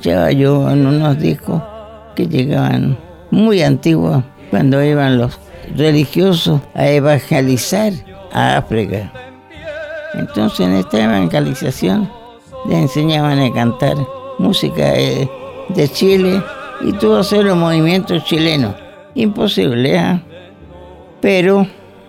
Escuchaba 0.00 0.32
yo 0.32 0.70
en 0.70 0.86
unos 0.86 1.18
discos 1.18 1.62
que 2.16 2.26
llegaban 2.26 2.96
muy 3.30 3.60
antiguos 3.60 4.24
cuando 4.48 4.82
iban 4.82 5.18
los 5.18 5.38
religiosos 5.76 6.62
a 6.74 6.88
evangelizar 6.88 7.92
a 8.32 8.56
África. 8.56 9.12
Entonces 10.14 10.60
en 10.60 10.76
esta 10.76 11.04
evangelización 11.04 12.10
les 12.66 12.78
enseñaban 12.78 13.40
a 13.40 13.52
cantar 13.52 13.98
música 14.38 14.94
eh, 14.96 15.28
de 15.68 15.88
Chile 15.90 16.42
y 16.80 16.94
todos 16.94 17.26
hacer 17.26 17.44
los 17.44 17.58
movimientos 17.58 18.24
chilenos. 18.24 18.74
Imposible, 19.14 19.98
¿ah? 19.98 20.22
Pero 21.20 21.66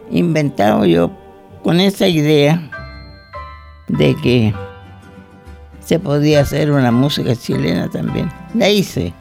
inventado 0.10 0.86
yo 0.86 1.12
con 1.62 1.82
esa 1.82 2.08
idea 2.08 2.72
de 3.90 4.16
que 4.16 4.54
se 5.92 6.00
podía 6.00 6.40
hacer 6.40 6.72
una 6.72 6.90
música 6.90 7.36
chilena 7.36 7.90
también. 7.90 8.32
La 8.54 8.70
hice. 8.70 9.12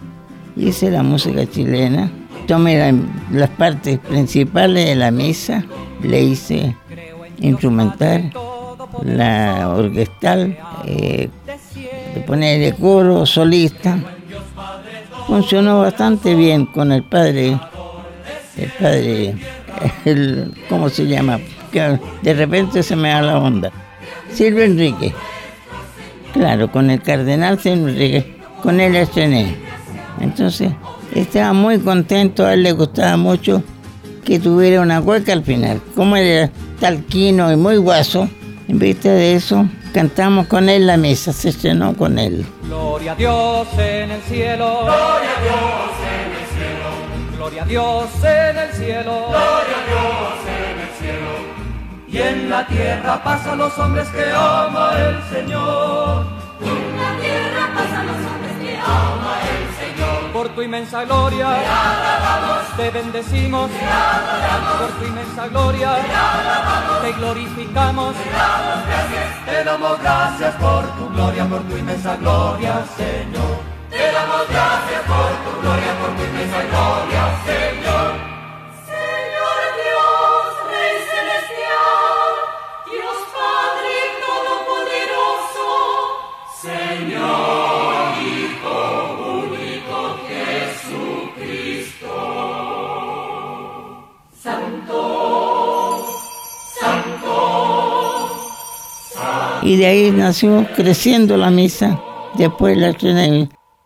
Hice 0.56 0.88
la 0.88 1.02
música 1.02 1.44
chilena. 1.44 2.08
Tomé 2.46 2.78
la- 2.78 2.94
las 3.36 3.50
partes 3.50 3.98
principales 3.98 4.86
de 4.86 4.94
la 4.94 5.10
misa. 5.10 5.64
Le 6.00 6.22
hice 6.22 6.76
instrumental, 7.40 8.30
la 9.02 9.68
orquestal, 9.68 10.56
eh, 10.86 11.28
de 12.14 12.74
coro, 12.78 13.26
solista. 13.26 13.98
Funcionó 15.26 15.80
bastante 15.80 16.36
bien 16.36 16.66
con 16.66 16.92
el 16.92 17.02
padre, 17.02 17.58
el 18.56 18.70
padre, 18.80 19.34
el, 20.04 20.54
¿cómo 20.68 20.88
se 20.88 21.04
llama? 21.08 21.40
Que 21.72 21.98
de 22.22 22.34
repente 22.34 22.84
se 22.84 22.94
me 22.94 23.08
da 23.08 23.22
la 23.22 23.38
onda. 23.38 23.72
Silvio 24.32 24.62
Enrique. 24.62 25.12
Claro, 26.32 26.70
con 26.70 26.90
el 26.90 27.02
cardenal 27.02 27.58
Silvio 27.58 27.88
Enrique, 27.88 28.36
con 28.62 28.80
él 28.80 28.94
estrené. 28.96 29.56
Entonces, 30.20 30.72
estaba 31.14 31.52
muy 31.52 31.78
contento, 31.78 32.46
a 32.46 32.54
él 32.54 32.62
le 32.62 32.72
gustaba 32.72 33.16
mucho 33.16 33.62
que 34.24 34.38
tuviera 34.38 34.80
una 34.80 35.00
cueca 35.00 35.32
al 35.32 35.42
final. 35.42 35.80
Como 35.96 36.16
era 36.16 36.50
talquino 36.78 37.52
y 37.52 37.56
muy 37.56 37.76
guaso, 37.78 38.28
en 38.68 38.78
vista 38.78 39.10
de 39.10 39.34
eso, 39.34 39.68
cantamos 39.92 40.46
con 40.46 40.68
él 40.68 40.86
la 40.86 40.96
misa, 40.96 41.32
se 41.32 41.48
estrenó 41.48 41.96
con 41.96 42.18
él. 42.18 42.46
Gloria 42.64 43.12
a 43.12 43.14
Dios 43.16 43.68
en 43.78 44.10
el 44.10 44.22
cielo. 44.22 44.82
Gloria 44.82 45.30
a 45.36 45.42
Dios 45.42 45.90
en 46.06 46.30
el 46.30 46.46
cielo. 46.54 47.36
Gloria 47.36 47.62
a 47.62 47.66
Dios 47.66 48.04
en 48.22 48.58
el 48.58 48.72
cielo. 48.72 49.26
Gloria 49.28 49.76
a 49.76 49.86
Dios 49.90 50.34
en 50.46 50.80
el 50.80 50.88
cielo. 51.00 51.69
Y 52.12 52.18
en 52.20 52.50
la 52.50 52.66
tierra 52.66 53.22
pasan 53.22 53.58
los 53.58 53.78
hombres 53.78 54.08
que 54.08 54.24
ama 54.32 54.90
el 54.98 55.22
Señor. 55.32 56.26
En 56.60 56.96
la 57.00 57.20
tierra 57.20 57.68
pasan 57.74 58.06
los 58.06 58.16
hombres 58.16 58.56
que 58.60 58.76
ama 58.78 59.34
el 59.52 59.64
Señor. 59.80 60.32
Por 60.32 60.48
tu 60.48 60.62
inmensa 60.62 61.04
gloria 61.04 61.48
Te 61.54 61.66
alabamos, 61.66 62.76
te 62.76 62.90
bendecimos. 62.90 63.70
te 63.70 63.84
adoramos, 63.84 64.76
Por 64.80 64.90
tu 64.98 65.04
inmensa 65.06 65.48
gloria 65.48 65.94
te 66.02 66.12
alabamos, 66.12 67.02
te 67.02 67.12
glorificamos. 67.12 68.14
te 68.16 68.30
damos 68.30 68.86
gracias. 68.86 69.44
Te 69.46 69.64
damos 69.64 70.02
gracias 70.02 70.54
por 70.56 70.82
tu 70.96 71.08
gloria, 71.14 71.44
por 71.46 71.60
tu 71.62 71.76
inmensa 71.76 72.16
gloria, 72.16 72.74
Señor. 72.96 73.70
Te 73.88 74.12
damos 74.12 74.48
gracias 74.48 75.02
por 75.06 75.30
tu 75.44 75.60
gloria, 75.62 75.92
por 76.00 76.10
tu 76.16 76.22
inmensa 76.24 76.62
gloria. 76.70 77.22
Señor 77.46 78.29
Y 99.62 99.76
de 99.76 99.86
ahí 99.86 100.10
nació 100.10 100.66
creciendo 100.74 101.36
la 101.36 101.50
misa. 101.50 102.00
Después 102.36 102.76
la, 102.78 102.94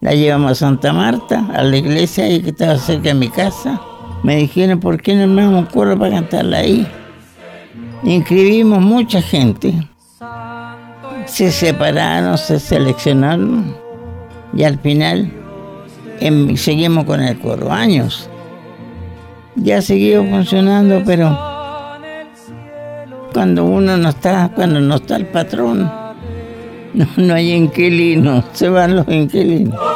la 0.01 0.15
llevamos 0.15 0.53
a 0.53 0.55
Santa 0.55 0.93
Marta, 0.93 1.47
a 1.53 1.63
la 1.63 1.77
iglesia 1.77 2.25
ahí 2.25 2.41
que 2.41 2.51
estaba 2.51 2.77
cerca 2.79 3.09
de 3.09 3.15
mi 3.15 3.29
casa. 3.29 3.81
Me 4.23 4.37
dijeron, 4.37 4.81
¿por 4.81 5.03
qué 5.03 5.15
no 5.15 5.27
me 5.27 5.47
un 5.47 5.67
coro 5.67 5.99
para 5.99 6.13
cantarla 6.13 6.59
ahí? 6.59 6.87
Inscribimos 8.05 8.81
mucha 8.81 9.21
gente. 9.21 9.75
Se 11.27 11.51
separaron, 11.51 12.37
se 12.37 12.61
seleccionaron 12.61 13.75
y 14.57 14.63
al 14.63 14.79
final 14.79 15.33
em, 16.21 16.57
seguimos 16.57 17.05
con 17.05 17.23
el 17.23 17.39
coro 17.39 17.73
años. 17.73 18.29
Ya 19.57 19.79
ha 19.79 19.83
seguido 19.83 20.25
funcionando, 20.25 21.03
pero 21.05 21.54
cuando 23.35 23.65
uno 23.65 23.97
no 23.97 24.11
está, 24.11 24.53
cuando 24.55 24.79
no 24.79 24.95
está 24.95 25.17
el 25.17 25.27
patrón, 25.27 25.91
no, 26.95 27.07
no 27.17 27.35
hay 27.35 27.53
inquilinos, 27.53 28.45
se 28.53 28.69
van 28.69 28.95
los 28.95 29.09
inquilinos. 29.09 29.94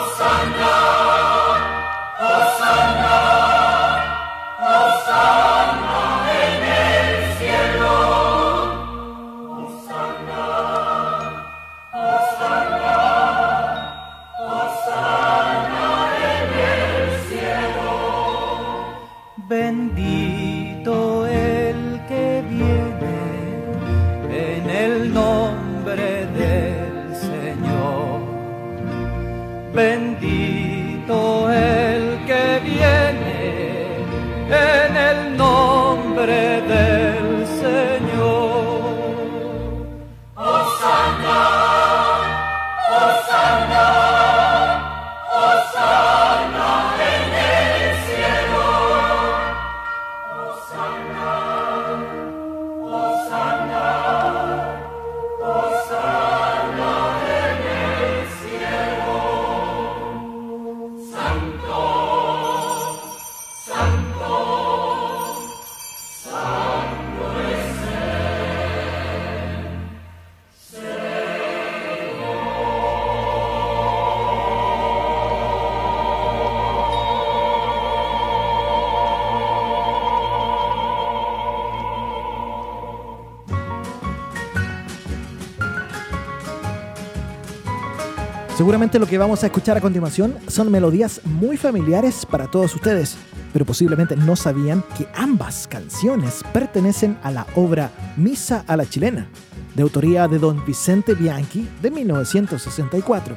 Lo 88.79 89.07
que 89.09 89.19
vamos 89.19 89.43
a 89.43 89.47
escuchar 89.47 89.77
a 89.77 89.81
continuación 89.81 90.37
son 90.47 90.71
melodías 90.71 91.21
muy 91.25 91.57
familiares 91.57 92.25
para 92.25 92.47
todos 92.47 92.77
ustedes, 92.77 93.17
pero 93.53 93.67
posiblemente 93.67 94.15
no 94.15 94.37
sabían 94.37 94.85
que 94.97 95.09
ambas 95.15 95.67
canciones 95.67 96.45
pertenecen 96.53 97.19
a 97.25 97.33
la 97.33 97.45
obra 97.57 97.91
Misa 98.17 98.65
a 98.69 98.77
la 98.77 98.89
Chilena, 98.89 99.27
de 99.75 99.83
autoría 99.83 100.29
de 100.29 100.39
don 100.39 100.65
Vicente 100.65 101.15
Bianchi 101.15 101.69
de 101.83 101.91
1964. 101.91 103.37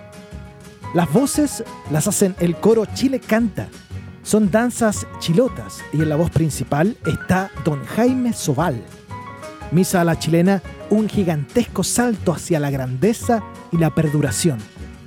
Las 0.93 1.11
voces 1.11 1.63
las 1.89 2.07
hacen 2.07 2.35
el 2.39 2.55
coro 2.55 2.85
Chile 2.93 3.19
Canta. 3.19 3.67
Son 4.21 4.51
danzas 4.51 5.07
chilotas 5.19 5.79
y 5.91 6.03
en 6.03 6.09
la 6.09 6.17
voz 6.17 6.29
principal 6.29 6.95
está 7.05 7.49
don 7.65 7.83
Jaime 7.83 8.31
Sobal. 8.33 8.79
Misa 9.71 10.01
a 10.01 10.05
la 10.05 10.19
chilena, 10.19 10.61
un 10.91 11.09
gigantesco 11.09 11.83
salto 11.83 12.31
hacia 12.31 12.59
la 12.59 12.69
grandeza 12.69 13.43
y 13.71 13.77
la 13.77 13.89
perduración, 13.95 14.59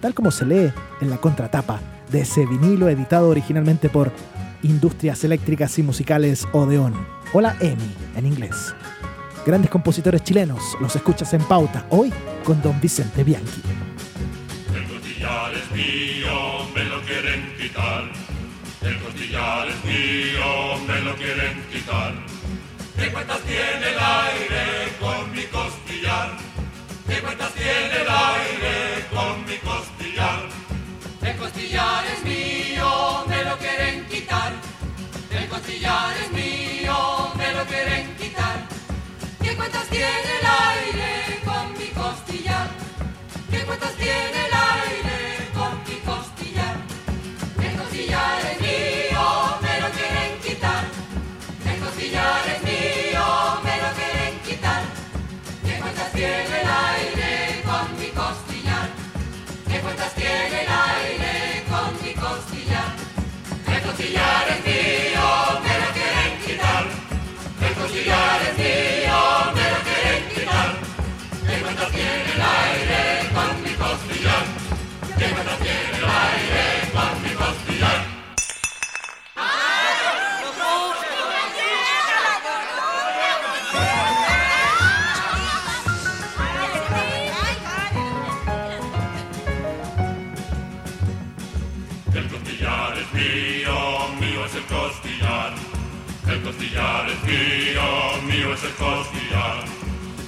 tal 0.04 0.12
como 0.12 0.30
se 0.30 0.44
lee 0.44 0.70
en 1.00 1.08
la 1.08 1.16
contratapa 1.16 1.80
de 2.10 2.20
ese 2.20 2.44
vinilo 2.44 2.90
editado 2.90 3.30
originalmente 3.30 3.88
por 3.88 4.12
Industrias 4.62 5.24
Eléctricas 5.24 5.78
y 5.78 5.82
Musicales 5.82 6.46
Odeón, 6.52 6.94
o 7.32 7.40
la 7.40 7.56
EMI 7.58 7.90
en 8.14 8.26
inglés. 8.26 8.74
Grandes 9.46 9.70
compositores 9.70 10.22
chilenos, 10.22 10.60
los 10.78 10.94
escuchas 10.94 11.32
en 11.32 11.42
pauta 11.44 11.86
hoy 11.88 12.12
con 12.44 12.60
don 12.60 12.78
Vicente 12.82 13.24
Bianchi. 13.24 13.62
El 14.74 14.84
costillar 14.88 15.54
es 15.54 15.70
mío, 15.70 16.68
me 16.74 16.84
lo 16.84 17.00
quieren 17.00 17.56
quitar. 17.56 18.04
El 18.82 19.00
costillar 19.00 19.68
es 19.68 19.84
mío, 19.86 20.86
me 20.86 21.00
lo 21.00 21.16
quieren 21.16 21.62
quitar. 21.72 22.12
¿Qué 22.94 23.10
cuentas 23.10 23.40
tiene 23.40 23.88
el 23.90 23.98
aire 23.98 24.92
con 25.00 25.32
mi 25.32 25.44
costillar? 25.44 26.36
¿Qué 27.08 27.20
cuentas 27.22 27.54
tiene 27.54 28.02
el 28.02 28.08
aire 28.08 29.06
con 29.10 29.46
mi 29.46 29.56
costillar? 29.56 29.93
Costillar 31.54 32.04
es 32.06 32.24
mío, 32.24 33.24
me 33.28 33.44
lo 33.44 33.56
quieren 33.58 34.04
quitar. 34.06 34.52
El 35.30 35.48
costillar 35.48 36.16
es 36.24 36.32
mío, 36.32 37.32
me 37.36 37.52
lo 37.52 37.64
quieren 37.66 38.16
quitar. 38.16 38.66
¿Qué 39.40 39.54
cuentas 39.54 39.86
tiene 39.88 40.30
el 40.40 40.46
aire 40.46 41.40
con 41.44 41.72
mi 41.78 41.86
costillar? 41.90 42.68
¿Qué 43.52 43.60
cuentas 43.64 43.94
tiene 43.94 44.30
el 44.30 44.44
aire 44.46 44.53
cosillar 64.04 64.48
es 64.50 64.64
mío, 64.66 65.60
me 65.62 65.78
lo 65.80 65.92
quieren 65.94 66.32
quitar. 66.44 66.84
El 67.66 67.74
cosillar 67.74 68.42
es 68.42 68.58
mío, 68.58 69.18
me 69.54 69.70
lo 69.72 69.78
quieren 69.88 70.28
quitar. 70.34 70.70
Que 71.46 71.62
cuando 71.62 71.86
tiene 71.86 72.32
el 72.34 72.42
aire 72.42 73.30
con 73.34 73.62
mi 73.62 73.70
cosillar. 73.70 74.44
Que 75.18 75.24
cuando 75.32 75.52
tiene 75.64 75.96
el 75.96 76.04
aire. 76.04 76.83
Mío, 97.26 98.22
mío 98.22 98.54
es 98.54 98.62
el 98.64 98.74
costillar. 98.74 99.64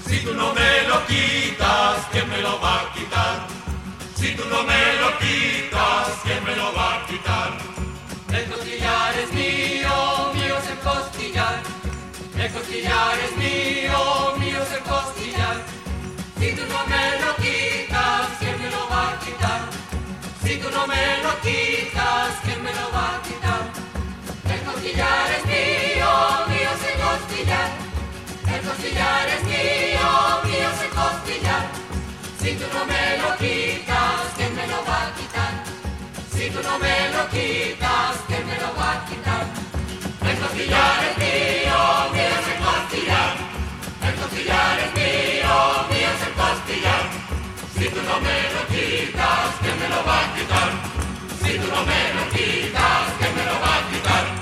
Si 0.07 0.18
tú 0.20 0.34
no 0.34 0.55
me 0.55 0.88
lo 0.88 1.05
quitas, 1.07 2.07
¿quién 2.12 2.28
me 2.28 2.38
lo 2.38 2.61
va 2.61 2.82
a 2.82 2.92
quitar? 2.94 3.47
Si 4.14 4.34
tú 4.34 4.44
no 4.49 4.62
me 4.62 4.82
lo 5.01 5.18
quitas, 5.18 6.09
¿quién 6.24 6.44
me 6.44 6.57
lo 6.57 6.72
va 6.74 6.97
a 6.97 7.07
quitar? 7.07 7.59
El 8.32 8.44
costillar 8.51 9.18
es 9.18 9.32
mío, 9.32 10.32
mío 10.34 10.59
es 10.59 10.70
el 10.70 10.78
costillar. 10.78 11.62
El 12.38 12.53
costillar 12.53 13.18
es 13.18 13.36
mío, 13.36 14.34
mío 14.38 14.62
es 14.62 14.72
el 14.72 14.82
costillar. 14.84 15.57
Si 16.38 16.53
tú 16.53 16.62
no 16.68 16.86
me 16.86 17.20
lo 17.24 17.36
quitas, 17.36 18.28
¿quién 18.38 18.59
me 18.62 18.70
lo 18.70 18.88
va 18.88 19.12
a 19.12 19.18
quitar? 19.18 19.61
Si 20.44 20.57
tú 20.59 20.70
no 20.70 20.86
me 20.86 21.22
lo 21.24 21.32
quitas, 21.40 22.30
¿quién 22.44 22.62
me 22.62 22.72
lo 22.72 22.92
va 22.92 23.16
a 23.16 23.22
quitar? 23.22 23.62
El 24.55 24.61
costillar 24.62 25.32
es 25.32 25.45
El 27.47 28.61
costillar 28.62 29.28
es 29.28 29.44
mío, 29.44 30.09
mío 30.44 30.68
es 30.74 30.82
el 30.82 30.90
costillar. 30.90 31.66
Si 32.42 32.51
tú 32.57 32.64
no 32.74 32.84
me 32.86 33.18
lo 33.22 33.36
quitas, 33.38 34.34
¿quién 34.36 34.57
me 34.57 34.66
lo 34.66 34.84
va 34.84 35.07
a 35.07 35.14
quitar? 35.14 35.53
Si 36.34 36.51
tú 36.51 36.61
no 36.61 36.76
me 36.80 37.09
lo 37.14 37.28
quitas, 37.28 38.16
¿quién 38.26 38.47
me 38.49 38.57
lo 38.59 38.74
va 38.74 38.92
a 38.94 39.05
quitar? 39.07 39.47
El 40.28 40.36
costillar 40.38 41.05
es 41.07 41.18
mío, 41.22 41.78
mío 42.12 42.34
es 42.34 42.49
el 42.51 42.59
costillar. 42.66 43.30
El 44.03 44.14
costillar 44.16 44.78
es 44.80 44.92
mío, 44.99 45.55
mío 45.90 46.09
es 46.16 46.22
el 46.26 46.34
costillar. 46.42 47.03
Si 47.78 47.84
tú 47.94 48.01
no 48.03 48.16
me 48.26 48.38
lo 48.55 48.62
quitas, 48.74 49.49
¿quién 49.62 49.78
me 49.78 49.88
lo 49.88 50.05
va 50.05 50.18
a 50.18 50.34
quitar? 50.34 50.70
Si 51.42 51.59
tú 51.61 51.66
no 51.70 51.80
me 51.86 52.01
lo 52.16 52.24
quitas, 52.34 53.03
¿quién 53.18 53.34
me 53.36 53.44
lo 53.44 53.55
va 53.62 53.76
a 53.76 53.88
quitar? 53.90 54.36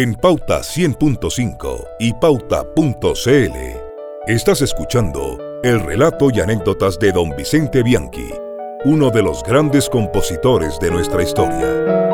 En 0.00 0.14
Pauta 0.14 0.60
100.5 0.60 1.84
y 1.98 2.12
Pauta.cl 2.12 3.56
estás 4.28 4.62
escuchando 4.62 5.36
el 5.64 5.80
relato 5.80 6.28
y 6.32 6.38
anécdotas 6.38 7.00
de 7.00 7.10
don 7.10 7.34
Vicente 7.36 7.82
Bianchi, 7.82 8.30
uno 8.84 9.10
de 9.10 9.24
los 9.24 9.42
grandes 9.42 9.88
compositores 9.88 10.78
de 10.78 10.92
nuestra 10.92 11.24
historia. 11.24 12.07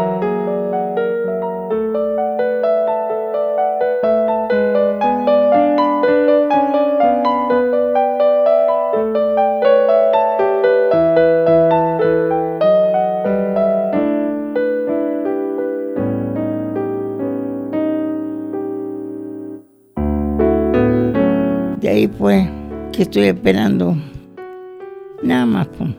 Estoy 23.15 23.29
esperando 23.29 23.97
nada 25.23 25.47
más. 25.47 25.69
pues. 25.79 25.91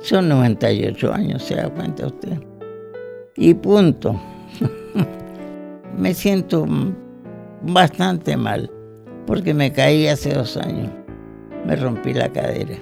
Son 0.00 0.26
98 0.26 1.12
años, 1.12 1.42
se 1.42 1.56
da 1.56 1.68
cuenta 1.68 2.06
usted. 2.06 2.40
Y 3.36 3.52
punto. 3.52 4.18
me 5.98 6.14
siento 6.14 6.66
bastante 7.60 8.38
mal 8.38 8.70
porque 9.26 9.52
me 9.52 9.70
caí 9.70 10.06
hace 10.06 10.32
dos 10.32 10.56
años. 10.56 10.88
Me 11.66 11.76
rompí 11.76 12.14
la 12.14 12.30
cadera. 12.30 12.76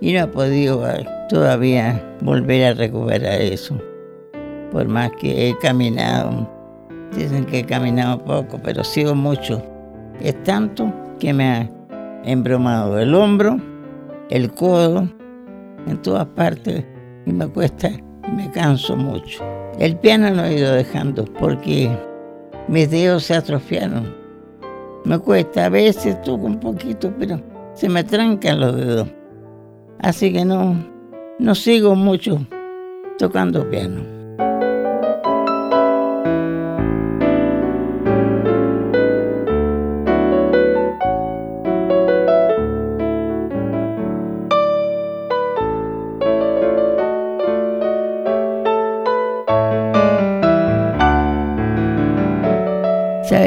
Y 0.00 0.14
no 0.14 0.20
he 0.20 0.26
podido 0.28 0.82
todavía 1.28 2.02
volver 2.22 2.64
a 2.64 2.72
recuperar 2.72 3.42
eso. 3.42 3.76
Por 4.72 4.88
más 4.88 5.10
que 5.20 5.50
he 5.50 5.58
caminado, 5.58 6.48
dicen 7.14 7.44
que 7.44 7.58
he 7.58 7.64
caminado 7.66 8.24
poco, 8.24 8.58
pero 8.64 8.82
sigo 8.84 9.14
mucho. 9.14 9.62
Es 10.22 10.42
tanto 10.44 10.90
que 11.18 11.34
me 11.34 11.79
embromado 12.24 12.98
el 12.98 13.14
hombro, 13.14 13.58
el 14.28 14.52
codo, 14.52 15.08
en 15.86 16.02
todas 16.02 16.26
partes, 16.26 16.84
y 17.26 17.32
me 17.32 17.46
cuesta 17.48 17.88
y 17.90 18.30
me 18.32 18.50
canso 18.50 18.96
mucho. 18.96 19.42
El 19.78 19.96
piano 19.96 20.30
lo 20.30 20.44
he 20.44 20.58
ido 20.58 20.72
dejando 20.72 21.24
porque 21.24 21.90
mis 22.68 22.90
dedos 22.90 23.24
se 23.24 23.34
atrofiaron. 23.34 24.14
Me 25.04 25.18
cuesta, 25.18 25.66
a 25.66 25.68
veces 25.70 26.20
toco 26.22 26.44
un 26.46 26.60
poquito, 26.60 27.12
pero 27.18 27.40
se 27.74 27.88
me 27.88 28.04
trancan 28.04 28.60
los 28.60 28.76
dedos. 28.76 29.08
Así 30.00 30.32
que 30.32 30.44
no, 30.44 30.76
no 31.38 31.54
sigo 31.54 31.94
mucho 31.94 32.46
tocando 33.18 33.68
piano. 33.68 34.19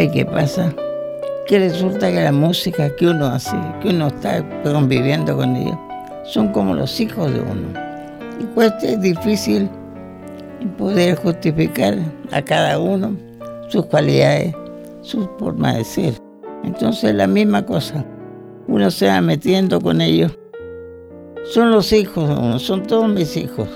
¿Sabe 0.03 0.15
qué 0.15 0.25
pasa? 0.25 0.75
Que 1.47 1.59
resulta 1.59 2.11
que 2.11 2.21
la 2.21 2.33
música 2.33 2.93
que 2.97 3.07
uno 3.07 3.27
hace, 3.27 3.55
que 3.81 3.87
uno 3.87 4.07
está 4.07 4.43
conviviendo 4.61 5.37
con 5.37 5.55
ellos, 5.55 5.77
son 6.25 6.49
como 6.49 6.73
los 6.73 6.99
hijos 6.99 7.31
de 7.31 7.39
uno. 7.39 7.69
Y 8.37 8.43
pues 8.53 8.73
es 8.83 8.99
difícil 8.99 9.69
poder 10.77 11.15
justificar 11.15 11.95
a 12.33 12.41
cada 12.41 12.79
uno 12.79 13.15
sus 13.69 13.85
cualidades, 13.85 14.53
su 15.03 15.25
forma 15.39 15.75
de 15.75 15.85
ser. 15.85 16.13
Entonces 16.65 17.15
la 17.15 17.25
misma 17.25 17.65
cosa, 17.65 18.05
uno 18.67 18.91
se 18.91 19.07
va 19.07 19.21
metiendo 19.21 19.79
con 19.79 20.01
ellos. 20.01 20.37
Son 21.45 21.71
los 21.71 21.93
hijos 21.93 22.27
de 22.27 22.35
uno, 22.35 22.59
son 22.59 22.83
todos 22.83 23.07
mis 23.07 23.37
hijos. 23.37 23.69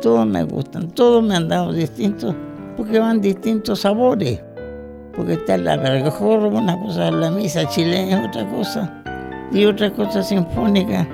todos 0.00 0.26
me 0.26 0.42
gustan, 0.44 0.90
todos 0.90 1.22
me 1.22 1.36
han 1.36 1.48
dado 1.48 1.70
distintos, 1.70 2.34
porque 2.78 2.98
van 2.98 3.20
distintos 3.20 3.80
sabores. 3.80 4.40
Porque 5.14 5.34
está 5.34 5.56
la 5.58 5.76
mejor 5.76 6.40
una 6.40 6.78
cosa, 6.78 7.10
la 7.10 7.30
misa 7.30 7.68
chilena 7.68 8.20
es 8.20 8.28
otra 8.28 8.48
cosa, 8.48 9.02
y 9.52 9.64
otra 9.66 9.90
cosa 9.90 10.22
sinfónica 10.22 11.06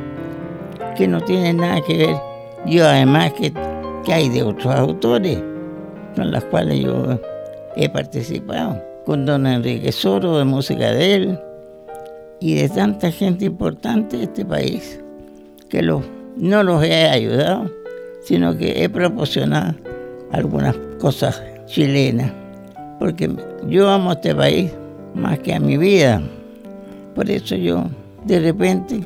que 0.97 1.09
no 1.09 1.21
tiene 1.21 1.53
nada 1.53 1.81
que 1.83 1.99
ver. 1.99 2.17
Yo 2.67 2.87
además 2.87 3.33
que, 3.33 3.53
que 4.05 4.13
hay 4.13 4.29
de 4.29 4.43
otros 4.43 4.75
autores 4.75 5.43
con 6.15 6.31
los 6.31 6.45
cuales 6.45 6.81
yo 6.81 7.19
he 7.77 7.89
participado, 7.89 8.83
con 9.07 9.25
don 9.25 9.47
Enrique 9.47 9.93
Soro 9.93 10.39
de 10.39 10.45
música 10.45 10.93
de 10.93 11.15
él 11.15 11.41
y 12.41 12.55
de 12.55 12.69
tanta 12.69 13.11
gente 13.11 13.45
importante 13.45 14.17
de 14.17 14.25
este 14.25 14.45
país, 14.45 15.01
que 15.69 15.83
los, 15.83 16.05
no 16.37 16.63
los 16.63 16.83
he 16.85 17.09
ayudado, 17.09 17.71
sino 18.23 18.57
que 18.57 18.83
he 18.83 18.89
proporcionado 18.89 19.75
algunas 20.33 20.77
cosas 20.99 21.43
chilenas, 21.67 22.33
porque 22.99 23.31
yo 23.67 23.89
amo 23.89 24.13
este 24.13 24.35
país 24.35 24.73
más 25.15 25.39
que 25.41 25.55
a 25.55 25.61
mi 25.61 25.77
vida. 25.77 26.21
Por 27.15 27.31
eso 27.31 27.57
yo, 27.57 27.85
de 28.25 28.41
repente, 28.41 29.01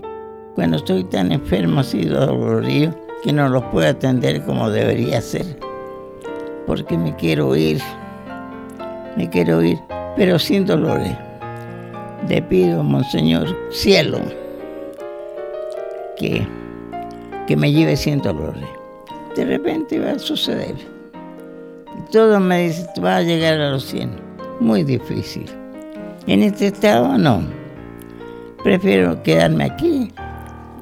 cuando 0.54 0.76
estoy 0.76 1.04
tan 1.04 1.32
enfermo, 1.32 1.80
así 1.80 2.04
dolorido, 2.04 2.94
que 3.22 3.32
no 3.32 3.48
los 3.48 3.62
puedo 3.64 3.88
atender 3.88 4.42
como 4.42 4.70
debería 4.70 5.20
ser, 5.20 5.58
porque 6.66 6.98
me 6.98 7.14
quiero 7.16 7.54
ir, 7.54 7.80
me 9.16 9.28
quiero 9.30 9.62
ir, 9.62 9.78
pero 10.16 10.38
sin 10.38 10.66
dolores. 10.66 11.16
Le 12.28 12.40
pido, 12.42 12.82
Monseñor 12.84 13.48
Cielo, 13.70 14.20
que, 16.16 16.46
que 17.46 17.56
me 17.56 17.72
lleve 17.72 17.96
sin 17.96 18.20
dolores. 18.22 18.64
De 19.34 19.44
repente 19.44 19.98
va 19.98 20.12
a 20.12 20.18
suceder. 20.18 20.74
Todos 22.10 22.40
me 22.40 22.64
dicen, 22.64 22.86
va 23.02 23.16
a 23.16 23.22
llegar 23.22 23.60
a 23.60 23.70
los 23.70 23.84
100. 23.86 24.10
Muy 24.60 24.84
difícil. 24.84 25.46
En 26.26 26.42
este 26.42 26.68
estado 26.68 27.16
no. 27.18 27.42
Prefiero 28.62 29.22
quedarme 29.22 29.64
aquí 29.64 30.12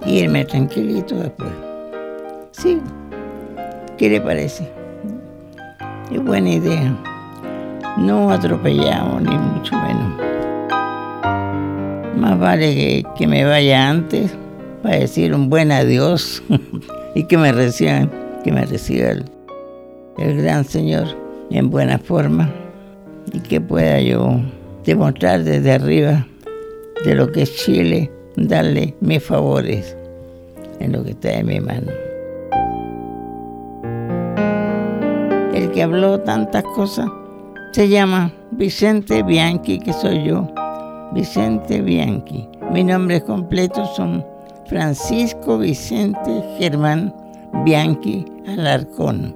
e 0.04 0.12
irme 0.12 0.44
tranquilito 0.44 1.14
después. 1.16 1.50
Sí. 2.52 2.80
¿Qué 3.96 4.08
le 4.10 4.20
parece? 4.20 4.70
Es 6.12 6.22
buena 6.22 6.50
idea. 6.50 6.96
No 7.96 8.30
atropellamos 8.30 9.22
ni 9.22 9.36
mucho 9.36 9.76
menos. 9.76 10.20
Más 12.16 12.38
vale 12.38 12.74
que, 12.74 13.04
que 13.16 13.26
me 13.26 13.44
vaya 13.44 13.88
antes 13.88 14.34
para 14.82 14.96
decir 14.96 15.34
un 15.34 15.48
buen 15.48 15.72
adiós 15.72 16.42
y 17.14 17.24
que 17.24 17.38
me 17.38 17.52
reciban, 17.52 18.10
que 18.44 18.52
me 18.52 18.64
reciba 18.64 19.14
el, 20.18 20.42
gran 20.42 20.64
Señor 20.64 21.06
en 21.50 21.70
buena 21.70 21.98
forma 21.98 22.52
y 23.32 23.40
que 23.40 23.60
pueda 23.60 24.00
yo 24.00 24.40
demostrar 24.84 25.44
desde 25.44 25.72
arriba 25.72 26.26
de 27.04 27.14
lo 27.14 27.30
que 27.30 27.42
es 27.42 27.56
Chile, 27.56 28.10
darle 28.36 28.94
mis 29.00 29.22
favores 29.22 29.96
en 30.78 30.92
lo 30.92 31.04
que 31.04 31.10
está 31.10 31.32
en 31.32 31.46
mi 31.46 31.60
mano. 31.60 31.90
El 35.54 35.70
que 35.72 35.82
habló 35.82 36.20
tantas 36.20 36.64
cosas 36.74 37.08
se 37.72 37.88
llama 37.88 38.32
Vicente 38.52 39.22
Bianchi, 39.22 39.78
que 39.78 39.92
soy 39.92 40.24
yo. 40.24 40.48
Vicente 41.12 41.80
Bianchi. 41.80 42.48
Mi 42.72 42.84
nombre 42.84 43.20
completo 43.20 43.84
son 43.96 44.24
Francisco 44.66 45.58
Vicente 45.58 46.44
Germán 46.58 47.14
Bianchi 47.64 48.24
Alarcón. 48.46 49.34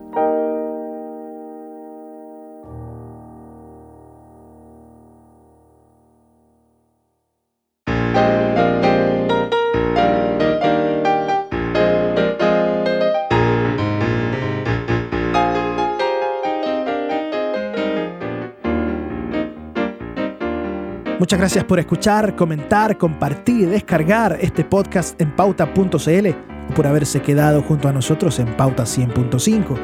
Muchas 21.24 21.38
gracias 21.38 21.64
por 21.64 21.78
escuchar, 21.80 22.36
comentar, 22.36 22.98
compartir 22.98 23.60
y 23.60 23.64
descargar 23.64 24.36
este 24.42 24.62
podcast 24.62 25.18
en 25.18 25.34
pauta.cl 25.34 26.28
o 26.68 26.74
por 26.74 26.86
haberse 26.86 27.22
quedado 27.22 27.62
junto 27.62 27.88
a 27.88 27.94
nosotros 27.94 28.38
en 28.40 28.54
Pauta 28.58 28.82
100.5. 28.82 29.78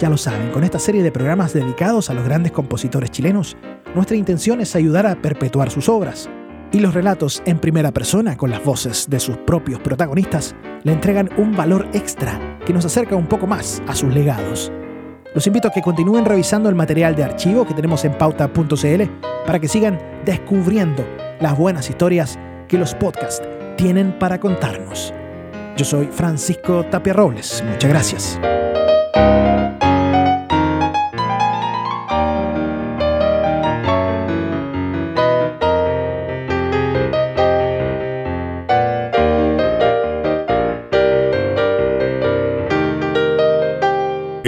Ya 0.00 0.10
lo 0.10 0.16
saben, 0.16 0.50
con 0.50 0.64
esta 0.64 0.80
serie 0.80 1.04
de 1.04 1.12
programas 1.12 1.52
dedicados 1.52 2.10
a 2.10 2.14
los 2.14 2.24
grandes 2.24 2.50
compositores 2.50 3.12
chilenos, 3.12 3.56
nuestra 3.94 4.16
intención 4.16 4.60
es 4.60 4.74
ayudar 4.74 5.06
a 5.06 5.14
perpetuar 5.14 5.70
sus 5.70 5.88
obras. 5.88 6.28
Y 6.72 6.80
los 6.80 6.92
relatos 6.92 7.40
en 7.46 7.60
primera 7.60 7.92
persona, 7.92 8.36
con 8.36 8.50
las 8.50 8.64
voces 8.64 9.08
de 9.08 9.20
sus 9.20 9.36
propios 9.36 9.78
protagonistas, 9.78 10.56
le 10.82 10.90
entregan 10.90 11.30
un 11.36 11.54
valor 11.54 11.86
extra 11.92 12.58
que 12.66 12.72
nos 12.72 12.84
acerca 12.84 13.14
un 13.14 13.28
poco 13.28 13.46
más 13.46 13.80
a 13.86 13.94
sus 13.94 14.12
legados. 14.12 14.72
Los 15.34 15.48
invito 15.48 15.66
a 15.66 15.72
que 15.72 15.82
continúen 15.82 16.24
revisando 16.24 16.68
el 16.68 16.76
material 16.76 17.16
de 17.16 17.24
archivo 17.24 17.66
que 17.66 17.74
tenemos 17.74 18.04
en 18.04 18.16
pauta.cl 18.16 19.02
para 19.44 19.58
que 19.58 19.66
sigan 19.66 19.98
descubriendo 20.24 21.04
las 21.40 21.58
buenas 21.58 21.90
historias 21.90 22.38
que 22.68 22.78
los 22.78 22.94
podcasts 22.94 23.42
tienen 23.76 24.16
para 24.16 24.38
contarnos. 24.38 25.12
Yo 25.76 25.84
soy 25.84 26.06
Francisco 26.06 26.84
Tapia 26.84 27.14
Robles. 27.14 27.64
Muchas 27.68 27.90
gracias. 27.90 28.38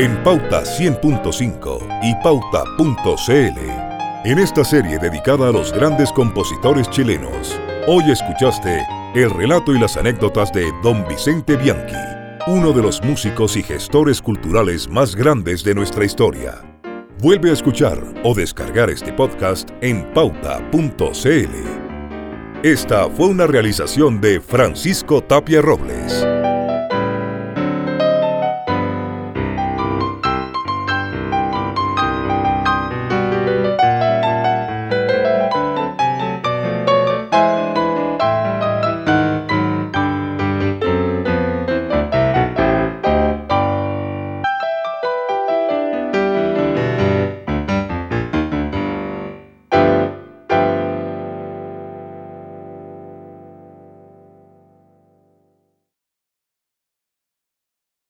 En 0.06 0.22
Pauta 0.22 0.62
100.5 0.62 1.98
y 2.04 2.14
Pauta.cl, 2.22 3.58
en 4.24 4.38
esta 4.38 4.64
serie 4.64 5.00
dedicada 5.00 5.48
a 5.48 5.50
los 5.50 5.72
grandes 5.72 6.12
compositores 6.12 6.88
chilenos, 6.90 7.60
hoy 7.88 8.08
escuchaste 8.12 8.86
el 9.16 9.30
relato 9.30 9.74
y 9.74 9.80
las 9.80 9.96
anécdotas 9.96 10.52
de 10.52 10.70
Don 10.80 11.04
Vicente 11.08 11.56
Bianchi, 11.56 11.96
uno 12.46 12.72
de 12.72 12.82
los 12.82 13.02
músicos 13.02 13.56
y 13.56 13.64
gestores 13.64 14.22
culturales 14.22 14.88
más 14.88 15.16
grandes 15.16 15.64
de 15.64 15.74
nuestra 15.74 16.04
historia. 16.04 16.62
Vuelve 17.18 17.50
a 17.50 17.54
escuchar 17.54 18.00
o 18.22 18.32
descargar 18.32 18.90
este 18.90 19.12
podcast 19.12 19.70
en 19.80 20.08
pauta.cl. 20.14 21.50
Esta 22.62 23.10
fue 23.10 23.26
una 23.26 23.48
realización 23.48 24.20
de 24.20 24.40
Francisco 24.40 25.20
Tapia 25.20 25.60
Robles. 25.60 26.24